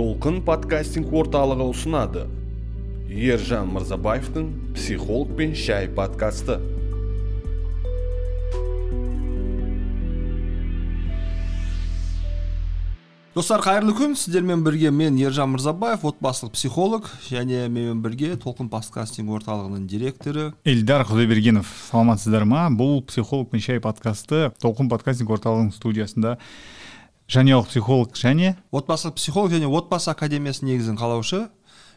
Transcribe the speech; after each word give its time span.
толқын 0.00 0.38
подкастинг 0.40 1.10
орталығы 1.12 1.66
ұсынады. 1.74 2.22
Ержан 3.12 3.68
мырзабаевтың 3.74 4.46
психолог 4.72 5.34
пен 5.36 5.52
шай 5.52 5.90
подкасты. 5.92 6.56
Достар 13.36 13.60
қайырлы 13.60 13.92
күн. 13.98 14.16
Сіздермен 14.16 14.64
бірге 14.64 14.88
мен 14.88 15.20
ержан 15.20 15.52
мырзабаев 15.52 16.08
отбасылық 16.08 16.56
психолог 16.56 17.12
және 17.28 17.66
менімен 17.68 18.00
бірге 18.00 18.38
толқын 18.40 18.72
подкастинг 18.72 19.36
орталығының 19.36 19.84
директоры. 19.84 20.50
Эльдар 20.64 21.04
құдайбергенов 21.04 21.68
саламатсыздар 21.90 22.48
ма? 22.48 22.70
Бұл 22.72 23.02
психолог 23.04 23.52
пен 23.52 23.60
шай 23.60 23.84
подкасты 23.84 24.48
толқын 24.64 24.88
подкастинг 24.88 25.36
орталығының 25.36 25.74
студиясында 25.76 26.38
жанұялық 27.30 27.68
психолог 27.70 28.16
және 28.18 28.56
отбасылық 28.74 29.14
психолог 29.14 29.52
және 29.54 29.68
отбасы 29.70 30.10
академиясының 30.10 30.72
негізін 30.72 30.96
қалаушы. 30.98 31.44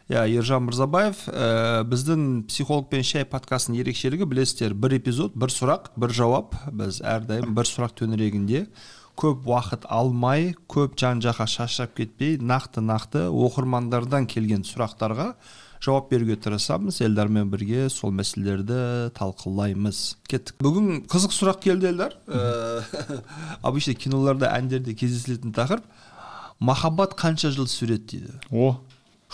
Иә 0.06 0.28
ержан 0.30 0.68
мырзабаев 0.68 1.24
ә, 1.26 1.82
біздің 1.90 2.44
психолог 2.46 2.86
пен 2.92 3.02
шай 3.02 3.24
подкастының 3.26 3.80
ерекшелігі 3.80 4.28
білесіздер 4.30 4.76
бір 4.78 4.98
эпизод 5.00 5.34
бір 5.34 5.50
сұрақ 5.50 5.90
бір 5.98 6.14
жауап. 6.14 6.54
Біз 6.70 7.00
әрдайым 7.02 7.56
бір 7.56 7.66
сұрақ 7.66 7.96
төңірегінде 7.98 8.66
көп 9.18 9.48
уақыт 9.50 9.88
алмай 9.90 10.52
көп 10.70 10.94
жан 11.00 11.24
жаққа 11.24 11.48
шашырап 11.50 11.96
кетпей 11.98 12.36
нақты 12.38 12.84
нақты 12.84 13.26
оқырмандардан 13.26 14.28
келген 14.30 14.62
сұрақтарға 14.62 15.32
жауап 15.84 16.08
беруге 16.10 16.36
тырысамыз 16.40 17.00
эльдармен 17.04 17.50
бірге 17.52 17.88
сол 17.92 18.14
мәселелерді 18.16 19.10
талқылаймыз. 19.18 20.00
Кеттік. 20.30 20.56
Бүгін 20.64 21.04
қызық 21.10 21.36
сұрақ 21.36 21.60
келді 21.66 21.90
эльдар 21.92 22.16
ә, 22.26 22.82
обычно 23.62 23.94
киноларда 23.98 24.54
әндерде 24.56 24.96
кездесілетін 24.96 25.54
тақырып 25.56 25.86
махаббат 26.64 27.16
қанша 27.20 27.52
жыл 27.54 27.68
сүреді 27.68 28.16
дейді. 28.16 28.36
О 28.50 28.78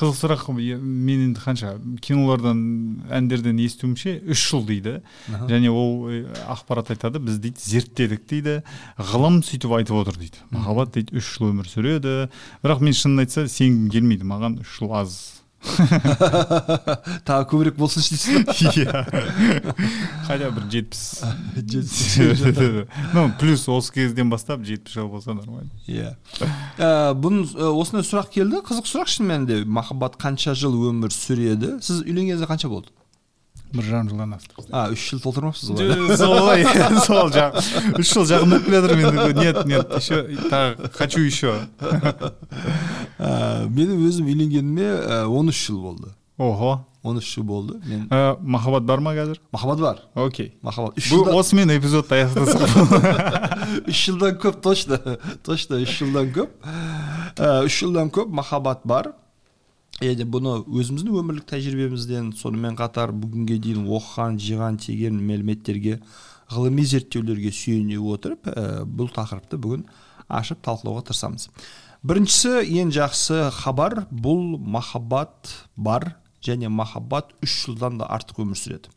қызық 0.00 0.16
сұрақ. 0.16 0.46
Мен 0.54 1.26
енді 1.26 1.40
қанша 1.42 1.74
кинолардан 2.00 2.60
әндерден 3.12 3.58
естуімше 3.60 4.16
үш 4.32 4.44
жыл 4.48 4.64
дейді. 4.66 5.00
Және 5.28 5.70
ол 5.70 6.08
ақпарат 6.48 6.92
айтады 6.94 7.20
біз 7.20 7.40
дейді 7.42 7.60
зерттедік 7.60 8.24
дейді 8.30 8.60
ғылым 8.96 9.42
сөйтіп 9.44 9.76
айтып 9.80 10.00
отыр 10.00 10.16
дейді. 10.22 10.40
Махаббат 10.54 10.94
дейді 10.96 11.20
үш 11.20 11.34
жыл 11.36 11.50
өмір 11.50 11.68
сүреді 11.68 12.14
бірақ 12.64 12.80
мен 12.86 12.96
шынын 12.96 13.26
айтса 13.26 13.44
сенгім 13.50 13.90
келмейді 13.92 14.30
маған 14.30 14.60
үш 14.64 14.78
жыл 14.78 14.96
аз. 14.96 15.18
тағы 17.28 17.44
көбірек 17.50 17.76
болсыншы 17.76 18.16
дейсіз 18.16 18.78
иә. 18.80 19.02
Хотя 20.26 20.50
бір 20.54 20.64
жетпіс. 20.72 21.02
Ну 23.14 23.30
плюс 23.38 23.68
осы 23.68 23.92
кезден 23.92 24.30
бастап 24.30 24.64
жетпіс 24.64 24.94
жыл 24.94 25.08
болса 25.12 25.34
нормально. 25.34 25.70
Иә. 25.86 26.14
Бұның 26.78 27.52
осындай 27.74 28.06
сұрақ 28.06 28.32
келді. 28.36 28.62
Қызық 28.66 28.88
сұрақ 28.88 29.12
шын 29.12 29.28
мәнінде. 29.28 29.64
Махаббат 29.66 30.16
қанша 30.20 30.54
жыл 30.58 30.74
өмір 30.90 31.12
сүреді? 31.14 31.76
Сіз 31.84 32.02
үйленгеніңізге 32.06 32.48
қанша 32.50 32.72
болды? 32.72 32.94
Бір 33.74 33.84
жарым 33.86 34.08
жылдан 34.10 34.34
асты 34.34 34.66
а 34.70 34.88
үш 34.92 35.04
жыл 35.10 35.20
толтырмапсыз 35.24 35.70
ғой 35.76 36.16
солай 36.18 36.64
сол 37.06 37.30
жақ 37.34 37.58
үш 38.00 38.12
жыл 38.12 38.26
жақындап 38.30 38.64
келе 38.66 38.80
жатыр 38.80 38.96
мен 39.00 39.36
нет 39.44 39.64
нет 39.66 39.96
еще 39.96 40.22
тағы 40.50 40.90
хочу 40.96 41.20
еще 41.20 41.54
менің 43.20 44.06
өзім 44.08 44.30
үйленгеніме 44.30 45.26
он 45.28 45.50
үш 45.52 45.66
жыл 45.66 45.80
болды. 45.80 46.14
Ого. 46.40 46.86
Он 47.02 47.18
үш 47.18 47.28
жыл 47.34 47.44
болды. 47.44 47.78
Мен 47.86 48.06
махаббат 48.40 48.84
бар 48.84 49.00
ма 49.00 49.14
қазір? 49.16 49.40
Махаббат 49.52 49.80
бар. 49.80 50.02
Окей. 50.14 50.54
Махаббат. 50.62 50.98
Үш 50.98 51.10
бұл 51.12 51.30
осымен 51.38 51.72
эпизодты 51.76 52.18
аяқтасақ 52.18 53.86
үш 53.90 54.04
жылдан 54.06 54.36
көп 54.40 54.60
точно. 54.64 55.00
Точно 55.46 55.80
үш 55.84 55.98
жылдан 56.00 56.32
көп. 56.34 56.50
Үш 57.38 57.80
жылдан 57.82 58.12
көп 58.12 58.32
махаббат 58.32 58.84
бар. 58.84 59.12
Және 59.98 60.26
бұны 60.30 60.52
өзіміздің 60.64 61.16
өмірлік 61.20 61.48
тәжірибемізден 61.50 62.30
сонымен 62.38 62.78
қатар 62.78 63.12
бүгінге 63.16 63.58
дейін 63.64 63.88
оқыған 63.90 64.38
жиған 64.40 64.78
теген 64.84 65.18
мәліметтерге 65.28 65.98
ғылыми 66.52 66.86
зерттеулерге 66.92 67.52
сүйене 67.54 67.98
отырып 67.98 68.48
ә, 68.48 68.84
бұл 68.86 69.10
тақырыпты 69.14 69.58
бүгін 69.60 69.84
ашып 70.28 70.62
талқылауға 70.64 71.08
тырысамыз. 71.10 71.50
Біріншісі 72.06 72.62
ең 72.80 72.94
жақсы 72.96 73.42
хабар 73.58 74.06
бұл 74.10 74.56
махаббат 74.56 75.52
бар 75.76 76.14
және 76.40 76.70
махаббат 76.72 77.34
үш 77.44 77.66
жылдан 77.66 78.00
да 78.00 78.08
артық 78.08 78.44
өмір 78.46 78.56
сүреді 78.56 78.94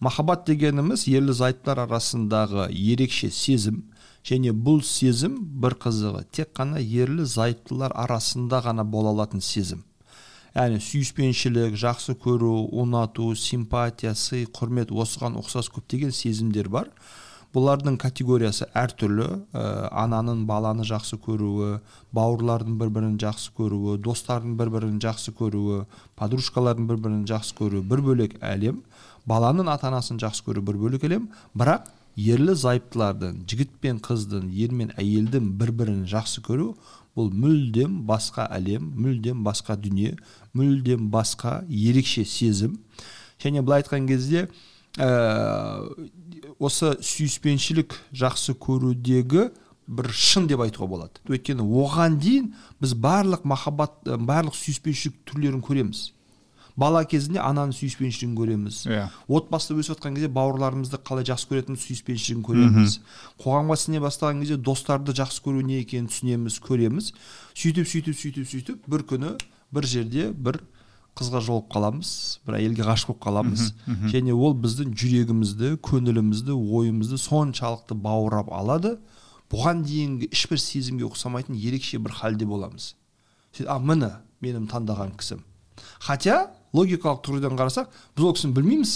махаббат 0.00 0.44
дегеніміз 0.46 1.06
ерлі 1.08 1.34
зайыптылар 1.36 1.86
арасындағы 1.86 2.68
ерекше 2.70 3.30
сезім 3.32 3.82
және 4.26 4.52
бұл 4.52 4.82
сезім 4.84 5.38
бір 5.62 5.76
қызығы 5.80 6.24
тек 6.36 6.52
қана 6.56 6.82
ерлі 6.82 7.24
зайыптылар 7.24 7.94
арасында 7.96 8.60
ғана 8.66 8.84
бола 8.84 9.14
алатын 9.14 9.40
сезім. 9.40 9.84
Яғни 10.56 10.80
сүйіспеншілік 10.80 11.74
жақсы 11.76 12.14
көру 12.16 12.50
ұнату 12.80 13.34
симпатия 13.36 14.14
сый 14.16 14.46
құрмет 14.48 14.88
осыған 14.88 15.36
ұқсас 15.42 15.68
көптеген 15.74 16.14
сезімдер 16.16 16.70
бар. 16.72 16.88
Бұлардың 17.52 17.98
категориясы 18.00 18.66
әртүрлі 18.76 19.26
ә, 19.52 19.66
ананың 19.92 20.46
баланы 20.48 20.84
жақсы 20.88 21.18
көруі 21.24 21.82
бауырлардың 22.16 22.78
бір 22.80 22.90
бірін 22.96 23.18
жақсы 23.20 23.52
көруі 23.56 23.98
достардың 24.04 24.56
бір 24.56 24.72
бірін 24.74 24.96
жақсы 25.04 25.32
көруі 25.36 25.84
подружкалардың 26.20 26.88
бір 26.88 27.00
бірін 27.04 27.22
жақсы 27.28 27.56
көруі 27.60 27.84
бір 27.84 28.04
бөлек 28.08 28.36
әлем. 28.40 28.82
Баланың 29.28 29.68
ата 29.72 29.90
анасын 29.92 30.20
жақсы 30.20 30.44
көру 30.48 30.64
бір 30.64 30.80
бөлек 30.80 31.04
әлем. 31.08 31.30
Бірақ 31.56 31.88
ерлі 32.16 32.56
зайыптылардың 32.56 33.42
жігіт 33.48 33.72
пен 33.80 34.00
қыздың 34.04 34.48
ер 34.56 34.72
мен 34.72 34.92
әйелдің 34.96 35.52
бір 35.60 35.72
бірін 35.80 36.04
жақсы 36.08 36.44
көру 36.44 36.74
бұл 37.16 37.30
мүлдем 37.32 38.02
басқа 38.08 38.46
әлем 38.52 38.90
мүлдем 38.94 39.44
басқа 39.46 39.76
дүние 39.80 40.16
мүлдем 40.56 41.08
басқа 41.10 41.62
ерекше 41.68 42.24
сезім. 42.28 42.76
Және 43.42 43.62
былай 43.64 43.82
айтқан 43.82 44.08
кезде 44.08 44.48
ә, 44.98 45.08
осы 46.58 46.94
сүйіспеншілік 47.00 47.96
жақсы 48.12 48.56
көрудегі 48.60 49.48
бір 49.86 50.10
шын 50.12 50.48
деп 50.50 50.64
айтуға 50.64 50.88
болады. 50.90 51.22
Өйткені 51.30 51.64
оған 51.64 52.18
дейін 52.20 52.52
біз 52.82 52.94
барлық 52.98 53.44
махаббат 53.48 54.00
барлық 54.04 54.56
сүйіспеншілік 54.58 55.20
түрлерін 55.28 55.62
көреміз. 55.64 56.10
Бала 56.76 57.02
кезінде 57.08 57.40
ананың 57.40 57.72
сүйіспеншілігін 57.76 58.34
көреміз. 58.36 58.82
Иә. 58.86 59.06
Yeah. 59.06 59.14
отбасыда 59.28 59.80
өсіп 59.80 59.96
жатқан 59.96 60.16
кезде 60.16 60.28
бауырларымызды 60.32 61.00
қалай 61.00 61.24
жақсы 61.24 61.48
көретініміз 61.50 61.84
сүйіспеншілігін 61.86 62.42
көреміз. 62.44 62.98
Қоғамға 63.40 63.76
сіңе 63.80 64.02
бастаған 64.04 64.42
кезде 64.44 64.58
достарды 64.60 65.16
жақсы 65.16 65.42
көру 65.44 65.64
не 65.64 65.80
екенін 65.80 66.10
түсінеміз 66.12 66.60
көреміз. 66.60 67.12
Сөйтіп 67.56 67.88
сөйтіп 67.88 68.20
сөйтіп 68.20 68.50
сөйтіп 68.52 68.90
бір 68.92 69.06
күні 69.08 69.32
бір 69.72 69.88
жерде 69.88 70.28
бір 70.32 70.60
қызға 71.16 71.40
жолығып 71.48 71.72
қаламыз 71.72 72.12
бір 72.44 72.58
әйелге 72.60 72.84
ғашық 72.84 73.14
болып 73.14 73.24
қаламыз. 73.24 73.72
Және 74.12 74.36
ол 74.36 74.52
біздің 74.60 74.92
жүрегімізді 74.92 75.78
көңілімізді 75.80 76.52
ойымызды 76.52 77.16
соншалықты 77.16 77.96
баурап 77.96 78.52
алады. 78.52 78.98
Бұған 79.48 79.84
дейінгі 79.86 80.28
ешбір 80.28 80.60
сезімге 80.60 81.08
ұқсамайтын 81.08 81.56
ерекше 81.56 82.02
бір 82.02 82.12
халде 82.20 82.44
боламыз. 82.44 82.94
А 83.64 83.78
міне 83.80 84.18
менің 84.44 84.66
таңдаған 84.68 85.14
кісім 85.16 85.40
хотя 85.98 86.50
логикалық 86.74 87.22
тұрғыдан 87.26 87.58
қарасақ 87.58 87.92
біз 88.16 88.24
ол 88.26 88.34
кісіні 88.36 88.56
білмейміз 88.56 88.92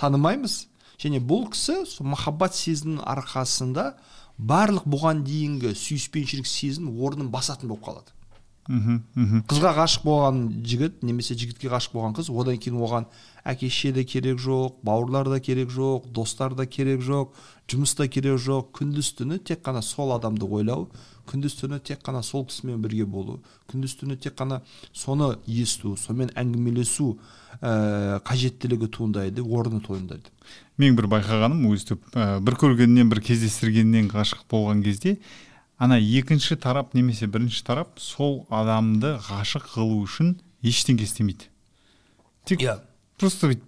танымаймыз. 0.00 0.66
Және 1.00 1.20
бұл 1.24 1.46
кісі 1.52 1.86
сол 1.88 2.10
махаббат 2.12 2.56
сезімінің 2.58 3.04
арқасында 3.08 3.94
барлық 4.36 4.84
бұған 4.88 5.22
дейінгі 5.24 5.72
сүйіспеншілік 5.76 6.48
сезім 6.48 6.90
орнын 7.00 7.30
басатын 7.32 7.72
болып 7.72 7.86
қалады. 7.86 8.12
Мхм 8.70 9.42
қызға 9.50 9.72
ғашық 9.80 10.04
болған 10.06 10.40
жігіт 10.62 11.02
немесе 11.02 11.34
жігітке 11.34 11.70
ғашық 11.72 11.96
болған 11.96 12.14
қыз 12.18 12.30
одан 12.30 12.58
кейін 12.62 12.78
оған 12.78 13.08
әке 13.44 13.68
шеше 13.68 13.92
де 13.96 14.04
керек 14.04 14.38
жоқ 14.38 14.78
бауырлар 14.86 15.28
да 15.28 15.40
керек 15.40 15.70
жоқ 15.74 16.06
достар 16.14 16.54
да 16.54 16.66
керек 16.66 17.02
жоқ 17.02 17.34
жұмыс 17.70 17.94
та 17.96 18.06
керек 18.10 18.38
жоқ. 18.38 18.70
Күндіз 18.74 19.12
түні 19.18 19.38
тек 19.42 19.62
қана 19.66 19.82
сол 19.82 20.14
адамды 20.14 20.46
ойлау 20.46 20.88
күндіз 21.30 21.54
түні 21.60 21.80
тек 21.82 22.02
қана 22.02 22.22
сол 22.22 22.46
кісімен 22.46 22.80
бірге 22.82 23.06
болу 23.06 23.40
күндіз 23.70 23.94
түні 24.00 24.16
тек 24.18 24.34
қана 24.38 24.60
соны 24.92 25.36
есту 25.46 25.96
сонымен 25.96 26.32
әңгімелесу 26.34 27.12
ә, 27.60 28.18
қажеттілігі 28.26 28.88
туындайды 28.90 29.42
орны 29.42 29.80
туындайды. 29.84 30.30
Менің 30.80 30.98
бір 30.98 31.10
байқағаным 31.14 31.68
өстіп 31.70 32.02
ә, 32.14 32.40
бір 32.42 32.58
көргеннен 32.58 33.10
бір 33.12 33.22
кездестіргеннен 33.22 34.10
ғашық 34.10 34.46
болған 34.50 34.82
кезде 34.82 35.18
ана 35.80 35.96
екінші 35.96 36.56
тарап 36.60 36.92
немесе 36.94 37.26
бірінші 37.26 37.64
тарап 37.64 37.96
сол 37.96 38.42
адамды 38.52 39.14
ғашық 39.30 39.64
қылу 39.72 40.02
үшін 40.04 40.34
ештеңе 40.60 41.06
істемейді. 41.08 41.48
Тек 42.44 42.60
иә. 42.60 42.76
просто 43.16 43.48
бүйтіп 43.48 43.64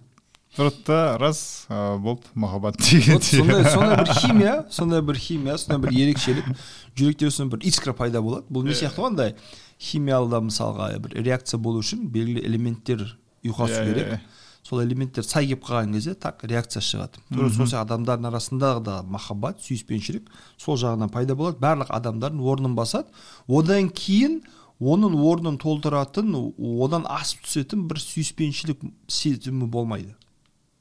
тұрады 0.53 0.85
да 0.85 1.17
раз 1.17 1.65
ә, 1.69 1.97
болды 1.97 2.29
махаббат 2.35 2.77
деген 2.77 3.17
вот 3.17 3.23
сондай 3.25 3.65
сондай 3.65 3.97
бір 3.97 4.13
химия 4.13 4.53
сондай 4.69 5.01
бір 5.01 5.17
химия 5.17 5.57
сондай 5.57 5.81
бір 5.81 5.97
ерекшелік. 6.03 6.45
Жүректе 6.93 7.31
сондай 7.31 7.57
бір 7.57 7.67
искра 7.67 7.93
пайда 7.97 8.21
болады. 8.21 8.45
Бұл 8.53 8.67
не 8.69 8.77
сияқты 8.77 9.01
ғой 9.01 9.09
андай 9.09 9.35
химиялы 9.81 10.43
мысалға 10.51 10.91
бір 11.01 11.17
реакция 11.25 11.57
болу 11.57 11.81
үшін 11.81 12.05
белгілі 12.13 12.45
элементтер 12.45 13.07
ұйқасу 13.43 13.87
керек. 13.89 14.19
Сол 14.63 14.81
элементтер 14.83 15.25
сай 15.27 15.47
келіп 15.47 15.65
қалған 15.67 15.93
кезде 15.93 16.15
так 16.15 16.43
реакция 16.47 16.81
шығады. 16.81 17.21
Тура 17.29 17.49
сол 17.51 17.67
сияқты 17.67 17.83
адамдардың 17.83 18.29
арасында 18.29 18.73
да 18.83 18.97
махаббат 19.03 19.61
сүйіспеншілік 19.65 20.29
сол 20.57 20.79
жағынан 20.79 21.11
пайда 21.11 21.35
болады. 21.35 21.59
Барлық 21.59 21.91
адамдардың 21.91 22.43
орнын 22.47 22.75
басады. 22.75 23.11
Одан 23.47 23.89
кейін 23.89 24.41
оның 24.79 25.17
орнын 25.19 25.57
толтыратын 25.59 26.31
одан 26.33 27.07
асып 27.11 27.43
түсетін 27.47 27.87
бір 27.89 27.99
сүйіспеншілік 28.03 28.85
сезімі 29.07 29.67
болмайды. 29.67 30.15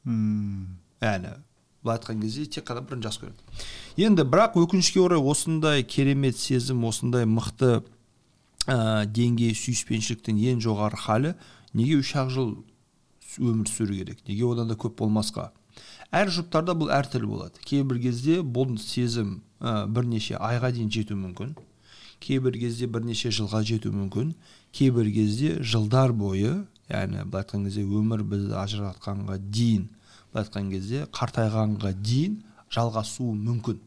Мм. 0.05 0.79
Яғни 1.03 1.35
былай 1.83 1.99
айтқан 1.99 2.21
кезде 2.23 2.47
тек 2.47 2.69
қана 2.69 2.85
бірін 2.87 3.03
жақсы 3.03 3.25
көреді. 3.25 3.63
Енді 4.07 4.23
бірақ 4.23 4.55
өкінішке 4.63 5.03
орай 5.03 5.19
осындай 5.19 5.83
керемет 5.83 6.39
сезім 6.39 6.85
осындай 6.87 7.27
мықты 7.27 7.83
ә, 8.67 9.07
деңгей 9.07 9.57
сүйіспеншіліктің 9.59 10.39
ең 10.53 10.63
жоғары 10.63 11.01
халі 11.03 11.35
неге 11.75 11.99
үш 11.99 12.15
ақ 12.23 12.31
жыл 12.31 12.53
өмір 13.41 13.69
сүру 13.71 13.97
керек. 13.97 14.23
Неге 14.29 14.47
одан 14.49 14.69
да 14.69 14.77
көп 14.77 14.99
болмасқа? 15.01 15.51
Әр 16.13 16.29
жұптарда 16.33 16.75
бұл 16.77 16.93
әртүрлі 16.93 17.29
болады. 17.31 17.63
Кейбір 17.65 18.01
кезде 18.03 18.41
бұл 18.43 18.77
сезім 18.81 19.41
ә, 19.61 19.87
бірнеше 19.89 20.37
айға 20.37 20.73
дейін 20.75 20.91
жетуі 20.93 21.17
мүмкін. 21.23 21.55
Кейбір 22.21 22.59
кезде 22.61 22.87
бірнеше 22.87 23.33
жылға 23.33 23.63
жетуі 23.65 23.95
мүмкін. 23.97 24.35
Кейбір 24.77 25.09
кезде 25.15 25.57
жылдар 25.65 26.13
бойы 26.13 26.67
яғни 26.93 27.25
былай 27.25 27.47
айтқан 27.47 27.65
кезде 27.67 27.87
өмір 27.87 28.25
бізді 28.29 28.59
ажыратқанға 28.61 29.39
дейін 29.41 29.89
былай 30.33 30.45
айтқан 30.45 30.71
кезде 30.75 31.07
қартайғанға 31.17 31.95
дейін 32.05 32.39
жалғасуы 32.73 33.33
мүмкін. 33.37 33.81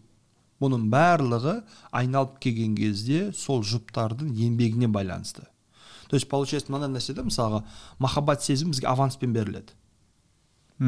Бұның 0.64 0.88
барлығы 0.90 1.60
айналып 1.92 2.40
келген 2.42 2.76
кезде 2.80 3.28
сол 3.36 3.62
жұптардың 3.68 4.32
еңбегіне 4.48 4.88
байланысты. 4.90 5.46
То 6.10 6.16
есть 6.16 6.30
получается 6.30 6.72
мынандай 6.72 7.00
нәрсе 7.00 7.14
да 7.14 7.24
мысалға 7.26 7.64
махаббат 8.00 8.44
сезімі 8.44 8.72
бізге 8.76 8.88
аванспен 8.88 9.34
беріледі. 9.34 9.74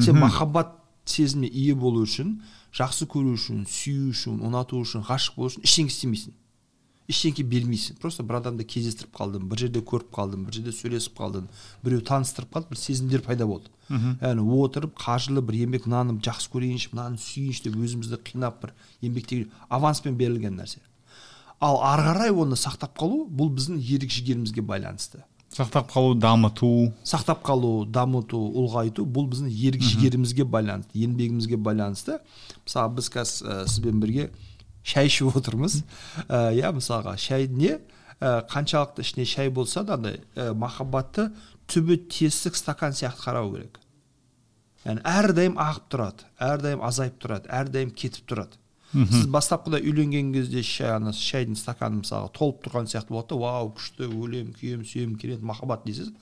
Сен 0.01 0.19
махаббат 0.19 0.75
сезіміне 1.05 1.47
ие 1.47 1.75
болу 1.75 2.03
үшін 2.03 2.41
жақсы 2.75 3.07
көру 3.07 3.37
үшін 3.37 3.63
сүю 3.69 4.11
үшін 4.11 4.41
ұнату 4.43 4.81
үшін 4.83 5.05
ғашық 5.07 5.39
болу 5.39 5.53
үшін 5.53 5.63
ештеңе 5.63 5.93
істемейсің. 5.93 6.35
Ештеңе 7.07 7.45
бермейсің. 7.47 7.95
Просто 8.01 8.23
бір 8.27 8.41
адамды 8.41 8.65
кездестіріп 8.67 9.15
қалдың 9.15 9.47
бір 9.47 9.61
жерде 9.63 9.79
көріп 9.79 10.09
қалдың 10.11 10.43
бір 10.43 10.57
жерде 10.57 10.73
сөйлесіп 10.75 11.15
қалдың 11.15 11.45
біреу 11.85 12.01
таныстырып 12.03 12.51
қалды 12.51 12.73
бір 12.73 12.81
сезімдер 12.81 13.23
пайда 13.23 13.47
болды. 13.47 13.71
Яғни 13.87 14.43
отырып 14.59 14.99
қажырлы 14.99 15.39
бір 15.47 15.61
еңбек 15.63 15.87
мынаны 15.87 16.19
жақсы 16.19 16.51
көрейінші 16.51 16.91
мынаны 16.91 17.21
сүйейінші 17.23 17.63
деп 17.69 17.79
өзімізді 17.79 18.19
қинап 18.27 18.59
бір 18.65 18.75
еңбектеген 18.99 19.47
аванспен 19.69 20.19
берілген 20.19 20.59
нәрсе. 20.59 20.83
Ал 21.59 21.80
ары 21.81 22.06
қарай 22.09 22.31
оны 22.33 22.57
сақтап 22.59 22.94
қалу 23.00 23.25
бұл 23.30 23.50
біздің 23.56 23.80
ерік 23.81 24.13
жігерімізге 24.13 24.62
байланысты. 24.62 25.24
Сақтап 25.54 25.89
қалу 25.89 26.13
дамыту. 26.19 26.92
Сақтап 27.07 27.42
қалу 27.45 27.86
дамыту 27.89 28.38
ұлғайту 28.38 29.06
бұл 29.07 29.30
біздің 29.31 29.50
ерік 29.50 29.81
жігерімізге 29.81 30.45
байланысты 30.45 31.00
еңбегімізге 31.01 31.57
байланысты. 31.57 32.19
Мысалы 32.65 32.98
біз 33.00 33.09
қазір 33.15 33.48
ә, 33.48 33.57
сізбен 33.65 34.01
бірге 34.04 34.30
шай 34.83 35.09
ішіп 35.09 35.39
отырмыз. 35.39 35.81
Иә 36.27 36.74
мысалға 36.75 37.15
шай 37.18 37.48
не? 37.48 37.80
Ә, 38.19 38.44
қаншалықты 38.51 39.01
ішіне 39.01 39.25
шай 39.25 39.50
болса 39.50 39.83
да 39.88 39.98
андай 39.98 40.21
ә, 40.36 40.54
махаббатты 40.54 41.31
түбі 41.68 41.98
тесік 42.12 42.56
стакан 42.56 42.94
сияқты 42.94 43.24
қарау 43.25 43.51
керек. 43.56 43.80
Яғни 44.86 45.04
әрдайым 45.07 45.57
ағып 45.59 45.89
тұрады 45.92 46.30
әрдайым 46.39 46.83
азайып 46.86 47.18
тұрады 47.24 47.50
әрдайым 47.51 47.92
кетіп 47.92 48.30
тұрады. 48.30 48.59
Сіз 48.93 49.27
бастапқыда 49.33 49.81
үйленген 49.83 50.31
кезде 50.33 50.63
шай 50.63 50.95
ана 50.95 51.11
шайдың 51.11 51.57
стаканы 51.59 52.01
мысалға 52.01 52.31
толып 52.37 52.63
тұрған 52.65 52.87
сияқты 52.87 53.13
болады 53.13 53.33
да 53.33 53.39
вау 53.41 53.71
күшті 53.75 54.07
өлем 54.07 54.53
күйем 54.55 54.85
сүйем 54.87 55.17
керемет 55.19 55.43
махаббат 55.43 55.83
дейсіз. 55.85 56.13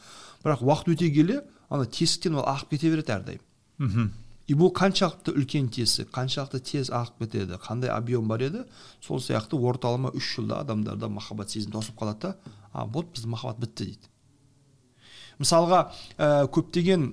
Бірақ 0.44 0.64
уақыт 0.66 0.96
өте 0.96 1.12
келе 1.14 1.42
ана 1.70 1.86
тесіктен 1.86 2.40
ол 2.40 2.48
ағып 2.50 2.74
кете 2.74 2.90
береді 2.90 3.14
әрдайым. 3.16 3.44
Мхм. 3.78 4.10
И 4.46 4.54
бұл 4.54 4.70
қаншалықты 4.78 5.34
үлкен 5.34 5.70
тесік 5.74 6.12
қаншалықты 6.14 6.60
тез 6.62 6.90
ағып 6.94 7.24
кетеді 7.24 7.58
қандай 7.62 7.90
объем 7.90 8.28
бар 8.30 8.44
еді 8.46 8.66
сол 9.02 9.18
сияқты 9.18 9.58
орталама 9.58 10.12
үш 10.14 10.36
жылда 10.36 10.60
адамдарда 10.62 11.10
махаббат 11.10 11.50
сезімі 11.50 11.74
тосып 11.74 11.98
қалады 11.98 12.28
да 12.28 12.36
а 12.72 12.86
болды 12.86 13.16
біздің 13.16 13.34
махаббат 13.34 13.64
бітті 13.64 13.86
дейді. 13.86 14.12
Мысалға 15.40 15.80
ә, 16.18 16.46
көптеген 16.46 17.08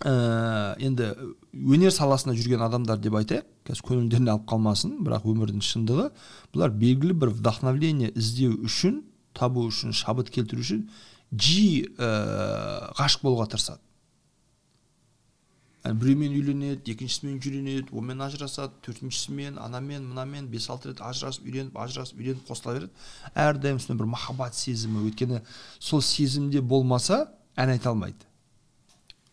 ә, 0.00 0.76
енді 0.80 1.12
өнер 1.56 1.92
саласында 1.94 2.36
жүрген 2.36 2.62
адамдар 2.66 3.00
деп 3.00 3.16
айтайық. 3.20 3.46
Қазір 3.66 3.86
көңілдеріне 3.88 4.32
алып 4.34 4.46
қалмасын 4.50 4.98
бірақ 5.06 5.26
өмірдің 5.30 5.64
шындығы 5.64 6.06
бұлар 6.54 6.74
белгілі 6.76 7.16
бір 7.22 7.32
вдохновление 7.38 8.12
іздеу 8.14 8.60
үшін 8.66 9.02
табу 9.36 9.66
үшін 9.70 9.96
шабыт 9.96 10.30
келтіру 10.34 10.62
үшін 10.64 10.86
жиі 11.32 11.88
ә, 11.98 12.92
ғашық 12.98 13.26
болуға 13.26 13.48
тырысады. 13.52 13.82
Yani 15.86 16.00
біреумен 16.02 16.32
үйленеді 16.34 16.94
екіншісімен 16.94 17.36
үйленеді 17.38 17.94
онымен 17.94 18.24
ажырасады 18.26 18.74
төртіншісімен 18.82 19.58
анамен 19.62 20.08
мынамен 20.08 20.48
бес 20.50 20.66
алты 20.70 20.90
рет 20.90 21.02
ажырасып 21.04 21.46
үйленіп 21.46 21.76
ажырасып 21.78 22.18
үйленіп 22.18 22.48
қосыла 22.48 22.74
береді. 22.74 23.04
Әрдайым 23.34 23.78
сондай 23.78 24.00
бір 24.00 24.10
махаббат 24.10 24.58
сезімі 24.58 25.04
өйткені 25.06 25.42
сол 25.78 26.02
сезімде 26.02 26.60
болмаса 26.60 27.28
ән 27.54 27.76
айта 27.76 27.92
алмайды. 27.92 28.26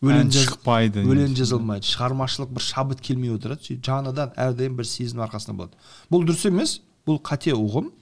Өлең 0.02 0.30
шықпайды 0.34 1.04
өлең 1.06 1.36
жазылмайды. 1.38 1.86
Шығармашылық 1.86 2.54
бір 2.56 2.64
шабыт 2.64 3.00
келмей 3.04 3.34
отырады. 3.34 3.62
Сөйтіп 3.64 3.84
жаңадан 3.86 4.32
әрдайым 4.36 4.78
бір 4.78 4.88
сезім 4.88 5.22
арқасында 5.24 5.56
болады. 5.58 5.78
Бұл 6.10 6.26
дұрыс 6.26 6.46
емес 6.50 6.80
бұл 7.06 7.20
қате 7.22 7.54
ұғым. 7.54 7.92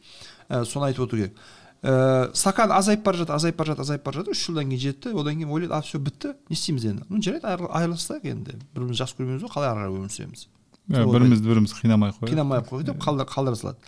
Ә, 0.49 0.65
соны 0.65 0.89
айтып 0.89 1.07
отыру 1.07 1.23
керек. 1.23 1.37
Ә, 1.83 2.31
стакан 2.35 2.73
азайып 2.73 3.03
бара 3.05 3.19
жатыр 3.19 3.37
азайып 3.37 3.57
бара 3.59 3.73
жатыр 3.73 3.83
азайып 3.83 4.05
бара 4.07 4.23
жатыр. 4.23 4.33
Үш 4.33 4.47
жылдан 4.47 4.71
кейін 4.71 4.83
жетті. 4.83 5.13
Одан 5.19 5.39
кейін 5.39 5.51
ойлайды 5.51 5.75
а 5.75 5.81
все 5.83 5.99
бітті. 5.99 6.35
Не 6.49 6.57
істейміз 6.57 6.85
енді? 6.87 7.07
Ну 7.09 7.23
жарайды 7.23 7.47
айырылысайық 7.47 8.27
енді. 8.31 8.59
Бір 8.75 8.87
бірімізді 8.87 9.03
жақсы 9.03 9.19
көрмейміз 9.19 9.47
ғой 9.47 9.53
қалай 9.55 9.71
ары 9.73 9.83
қарай 9.83 9.97
өмір 9.99 10.13
сүреміз? 10.15 10.47
Иә 10.91 11.07
бірімізді 11.11 11.49
біріміз 11.51 11.75
қинамай 11.79 12.13
ақ 12.13 12.21
қояйық. 12.21 12.35
Қинамай 12.35 12.63
ақ 12.63 12.71
қояйық 12.71 12.87
деп 12.87 13.03
қалдыра 13.03 13.57
салады. 13.59 13.79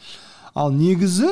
Ал 0.55 0.73
негізі 0.75 1.31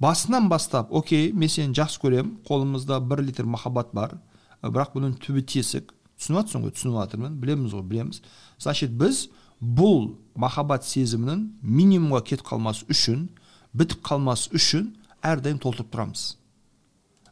басынан 0.00 0.48
бастап 0.48 0.92
окей 0.92 1.32
мен 1.32 1.48
сені 1.48 1.74
жақсы 1.74 2.00
көремін 2.02 2.36
қолымызда 2.46 3.00
бір 3.00 3.22
литр 3.26 3.44
махаббат 3.46 3.90
бар. 3.92 4.18
Бірақ 4.62 4.94
бұның 4.96 5.16
түбі 5.22 5.44
тесік. 5.48 5.94
Түсініп 6.20 6.40
жатрсың 6.40 6.64
ғой 6.66 6.74
түсініп 6.76 6.96
жатырмын 6.98 7.36
білеміз 7.40 7.74
ғой 7.76 7.84
білеміз. 7.90 8.20
Значит 8.60 8.92
біз 8.92 9.28
бұл 9.60 10.16
махаббат 10.34 10.84
сезімінің 10.88 11.46
минимумға 11.62 12.22
кетіп 12.28 12.46
қалмас 12.48 12.84
үшін 12.92 13.28
бітіп 13.72 14.04
қалмас 14.04 14.48
үшін 14.56 14.94
әрдайым 15.24 15.60
толтырып 15.62 15.90
тұрамыз. 15.92 16.24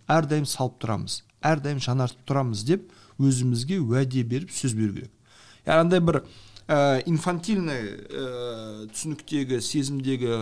Әрдайым 0.08 0.48
салып 0.48 0.78
тұрамыз. 0.82 1.22
Әрдайым 1.44 1.80
жаңартып 1.84 2.24
тұрамыз 2.28 2.64
деп 2.68 2.88
өзімізге 3.20 3.80
уәде 3.82 4.24
беріп 4.24 4.52
сөз 4.54 4.76
беру 4.76 4.94
керек. 4.98 5.12
Яғни 5.66 6.00
бір 6.04 6.22
ә, 6.68 7.02
инфантильный 7.08 7.82
ә, 8.08 8.86
түсініктегі 8.92 9.60
сезімдегі 9.64 10.32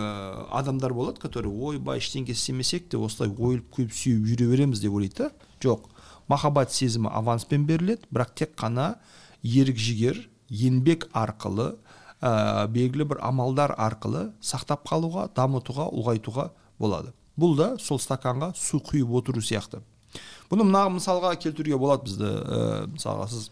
адамдар 0.54 0.94
болады 0.94 1.22
которые 1.22 1.52
ойбай 1.54 2.02
ештеңе 2.02 2.34
істемесек 2.34 2.88
те 2.90 2.98
осылай 2.98 3.32
ойылып 3.32 3.70
күйіп 3.76 3.94
сүйіп 3.94 4.26
жүре 4.32 4.50
береміз 4.50 4.82
деп 4.82 4.94
ойлайды 4.94 5.24
да. 5.24 5.30
Жоқ. 5.62 5.88
Махаббат 6.28 6.72
сезімі 6.72 7.10
аванспен 7.12 7.66
беріледі 7.66 8.08
бірақ 8.10 8.34
тек 8.34 8.54
қана 8.58 8.96
ерік 9.42 9.78
жігер 9.78 10.18
еңбек 10.50 11.08
арқылы 11.14 11.74
ә, 12.20 12.66
белгілі 12.72 13.06
бір 13.12 13.20
амалдар 13.24 13.74
арқылы 13.78 14.30
сақтап 14.40 14.86
қалуға 14.88 15.28
дамытуға 15.36 15.90
ұлғайтуға 15.92 16.50
болады. 16.78 17.12
Бұл 17.36 17.56
да 17.58 17.68
сол 17.82 18.00
стаканға 18.00 18.52
су 18.56 18.80
құйып 18.80 19.12
отыру 19.18 19.42
сияқты. 19.44 19.82
Бұны 20.50 20.64
мына 20.64 20.86
мысалға 20.96 21.34
келтіруге 21.40 21.78
болады 21.78 22.08
бізді 22.08 22.30
ә, 22.30 22.86
мысалға 22.94 23.28
сіз 23.32 23.50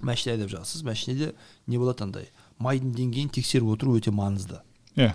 машина 0.00 0.34
айдап 0.34 0.50
жатырсыз 0.50 0.84
машинеде 0.86 1.34
не 1.66 1.78
болады 1.78 2.04
андай? 2.06 2.28
Майдың 2.58 2.94
деңгейін 2.96 3.30
тексеріп 3.34 3.74
отыру 3.76 3.96
өте 3.98 4.10
маңызды. 4.14 4.60
Иә. 4.96 5.12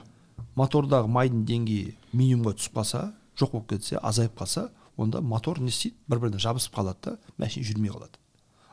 Мотордағы 0.56 1.10
майдың 1.12 1.44
деңгейі 1.50 1.96
минимумға 2.14 2.56
түсіп 2.60 2.80
қалса 2.80 3.04
жоқ 3.40 3.58
болып 3.58 3.70
кетсе 3.74 4.00
азайып 4.00 4.38
қалса 4.40 4.70
онда 4.98 5.22
мотор 5.22 5.60
не 5.60 5.72
істейді 5.74 5.96
бір 6.08 6.20
біріне 6.20 6.40
жабысып 6.44 6.76
қалады 6.76 7.00
да 7.04 7.18
машина 7.38 7.66
жүрмей 7.66 7.94
қалады. 7.94 8.20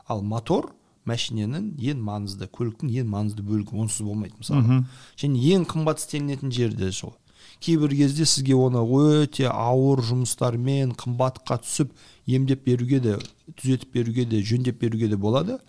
Ал 0.07 0.21
мотор 0.21 0.71
машиненің 1.05 1.73
ең 1.81 2.03
маңызды 2.05 2.47
көліктің 2.51 2.91
ең 3.01 3.09
маңызды 3.09 3.45
бөлігі 3.45 3.79
онсыз 3.83 4.05
болмайды 4.05 4.37
мысалы 4.37 4.83
және 5.17 5.41
ең 5.55 5.65
қымбат 5.69 6.03
істелінетін 6.03 6.53
жері 6.53 6.77
де 6.77 6.91
сол. 6.91 7.15
Кейбір 7.59 7.95
кезде 7.95 8.25
сізге 8.25 8.55
оны 8.57 8.81
өте 8.81 9.47
ауыр 9.49 10.01
жұмыстармен 10.05 10.93
қымбатқа 10.97 11.59
түсіп 11.65 11.93
емдеп 12.29 12.65
беруге 12.65 12.99
де 13.01 13.17
түзетіп 13.57 13.93
беруге 13.93 14.25
де 14.25 14.41
жөндеп 14.45 14.79
беруге 14.81 15.09
де 15.09 15.17
болады. 15.17 15.59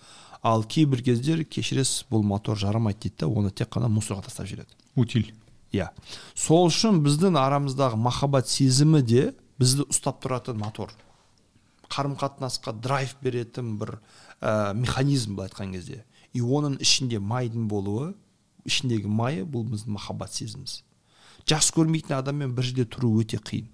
Ал 0.43 0.65
кейбір 0.65 1.03
кездер 1.07 1.45
кешіресіз 1.45 2.07
бұл 2.11 2.25
мотор 2.27 2.59
жарамайды 2.59 3.07
дейді 3.07 3.23
да 3.23 3.29
оны 3.29 3.51
тек 3.51 3.71
қана 3.73 3.89
мусорға 3.89 4.27
тастап 4.27 4.49
жібереді. 4.51 4.75
Утиль. 4.97 5.33
Иә. 5.73 5.89
Сол 6.35 6.67
үшін 6.69 7.01
біздің 7.05 7.39
арамыздағы 7.41 7.97
махаббат 7.97 8.49
сезімі 8.49 9.03
де 9.03 9.31
бізді 9.61 9.87
ұстап 9.93 10.23
тұратын 10.25 10.59
мотор. 10.61 10.93
Қарым 11.93 12.17
қатынасқа 12.17 12.73
драйв 12.81 13.13
беретін 13.21 13.77
бір 13.81 13.99
ә, 14.41 14.73
механизм 14.75 15.37
былай 15.37 15.51
айтқан 15.51 15.75
кезде. 15.75 16.05
И 16.33 16.41
оның 16.41 16.79
ішінде 16.81 17.21
майдың 17.21 17.69
болуы 17.69 18.15
ішіндегі 18.65 19.11
майы 19.11 19.45
бұл 19.45 19.67
біздің 19.69 19.97
махаббат 19.97 20.33
сезіміміз. 20.33 20.81
Жақсы 21.49 21.75
көрмейтін 21.77 22.17
адаммен 22.17 22.55
бір 22.57 22.69
жерде 22.69 22.87
тұру 22.87 23.13
өте 23.21 23.41
қиын. 23.43 23.69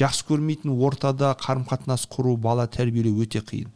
Жақсы 0.00 0.26
көрмейтін 0.28 0.74
ортада 0.74 1.32
қарым 1.38 1.66
қатынас 1.68 2.06
құру 2.10 2.36
бала 2.36 2.66
тәрбиелеу 2.66 3.22
өте 3.22 3.42
қиын. 3.46 3.70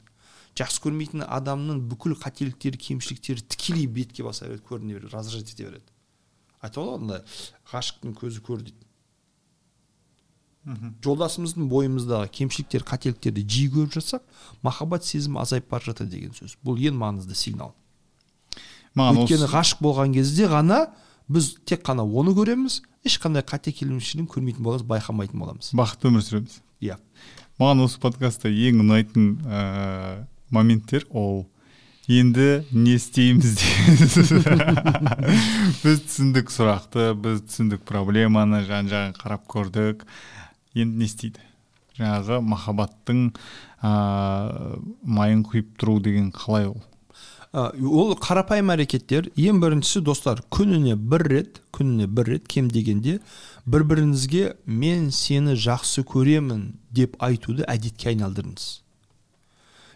Жақсы 0.59 0.83
көрмейтін 0.85 1.25
адамның 1.27 1.81
бүкіл 1.91 2.17
қателіктері 2.21 2.79
кемшіліктері 2.79 3.47
тікелей 3.55 3.87
бетке 3.87 4.27
баса 4.27 4.47
береді 4.47 4.67
көріне 4.69 4.99
береді 4.99 5.15
раздражать 5.15 5.55
ете 5.55 5.69
береді. 5.69 5.87
Айтып 6.61 6.83
ғой 6.83 6.99
андай 6.99 7.23
ғашықтың 7.73 8.15
көзі 8.19 8.43
көр 8.47 8.63
дейді 8.67 8.84
жолдасымыздың 11.05 11.69
бойымыздағы 11.69 12.31
кемшіліктер 12.33 12.85
қателіктерді 12.89 13.45
жиі 13.45 13.71
көріп 13.75 13.99
жатсақ 13.99 14.23
махаббат 14.65 15.05
сезімі 15.05 15.43
азайып 15.43 15.69
бара 15.71 15.85
жатыр 15.85 16.09
деген 16.09 16.33
сөз. 16.33 16.57
Бұл 16.65 16.81
ең 16.81 16.97
маңызды 16.97 17.37
сигнал. 17.37 17.75
Маған 18.97 19.25
өйткені 19.25 19.51
ғашық 19.53 19.83
болған 19.85 20.15
кезде 20.17 20.49
ғана 20.49 20.87
біз 21.29 21.55
тек 21.69 21.85
қана 21.85 22.05
оны 22.05 22.33
көреміз 22.37 22.81
ешқандай 23.05 23.45
қате 23.45 23.75
кемшілігін 23.77 24.29
көрмейтін 24.31 24.65
боламыз 24.65 24.87
байқамайтын 24.89 25.41
боламыз. 25.41 25.73
Бақытты 25.77 26.09
өмір 26.09 26.25
сүреміз. 26.25 26.61
Иә. 26.81 26.97
Маған 27.61 27.85
осы 27.85 28.01
подкастта 28.01 28.49
ең 28.49 28.81
ұнайтын 28.85 29.35
ә, 29.45 30.25
моменттер 30.55 31.05
ол. 31.11 31.45
Енді 32.05 32.67
не 32.77 32.99
істейміз 32.99 33.55
біз 35.81 36.03
түсіндік 36.05 36.53
сұрақты 36.53 37.15
біз 37.17 37.41
түсіндік 37.49 37.81
проблеманы 37.89 38.61
жан 38.69 38.91
жағын 38.93 39.17
қарап 39.17 39.47
көрдік. 39.49 40.05
Енді 40.75 40.99
не 40.99 41.09
істейді? 41.09 41.43
Жаңағы 41.99 42.41
махаббаттың 42.43 43.29
ә, 43.31 43.93
майын 45.03 45.45
құйып 45.47 45.77
тұру 45.79 46.01
деген 46.03 46.33
қалай 46.35 46.67
ол? 46.73 46.81
Ә, 47.55 47.71
ол 47.87 48.17
қарапайым 48.19 48.73
әрекеттер. 48.75 49.29
Ең 49.39 49.61
біріншісі 49.63 50.03
достар 50.03 50.43
күніне 50.51 50.97
бір 50.99 51.23
рет 51.31 51.61
күніне 51.75 52.09
бір 52.11 52.33
рет 52.33 52.49
кем 52.51 52.71
дегенде 52.75 53.21
бір 53.67 53.85
біріңізге 53.93 54.57
мен 54.67 55.13
сені 55.15 55.55
жақсы 55.55 56.03
көремін 56.03 56.73
деп 56.91 57.15
айтуды 57.23 57.63
әдетке 57.71 58.11
айналдырыңыз. 58.11 58.65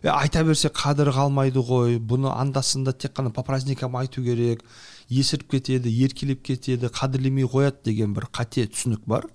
Е, 0.04 0.12
айта 0.12 0.44
берсе 0.46 0.70
қадірі 0.70 1.16
қалмайды 1.16 1.64
ғой. 1.66 1.98
Бұны 1.98 2.30
анда 2.30 2.62
санда 2.62 2.92
тек 2.94 3.16
қана 3.18 3.32
по 3.34 3.42
праздникам 3.42 3.96
айту 3.98 4.22
керек. 4.22 4.62
Есіріп 5.10 5.50
кетеді 5.56 5.90
еркелеп 6.04 6.44
кетеді 6.46 6.92
қадірлемей 6.94 7.48
қояды 7.50 7.90
деген 7.90 8.14
бір 8.14 8.28
қате 8.30 8.68
түсінік 8.70 9.02
бар. 9.06 9.26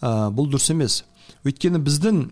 Ә, 0.00 0.28
бұл 0.34 0.50
дұрыс 0.50 0.70
емес. 0.72 1.02
Өйткені 1.46 1.80
біздің 1.84 2.22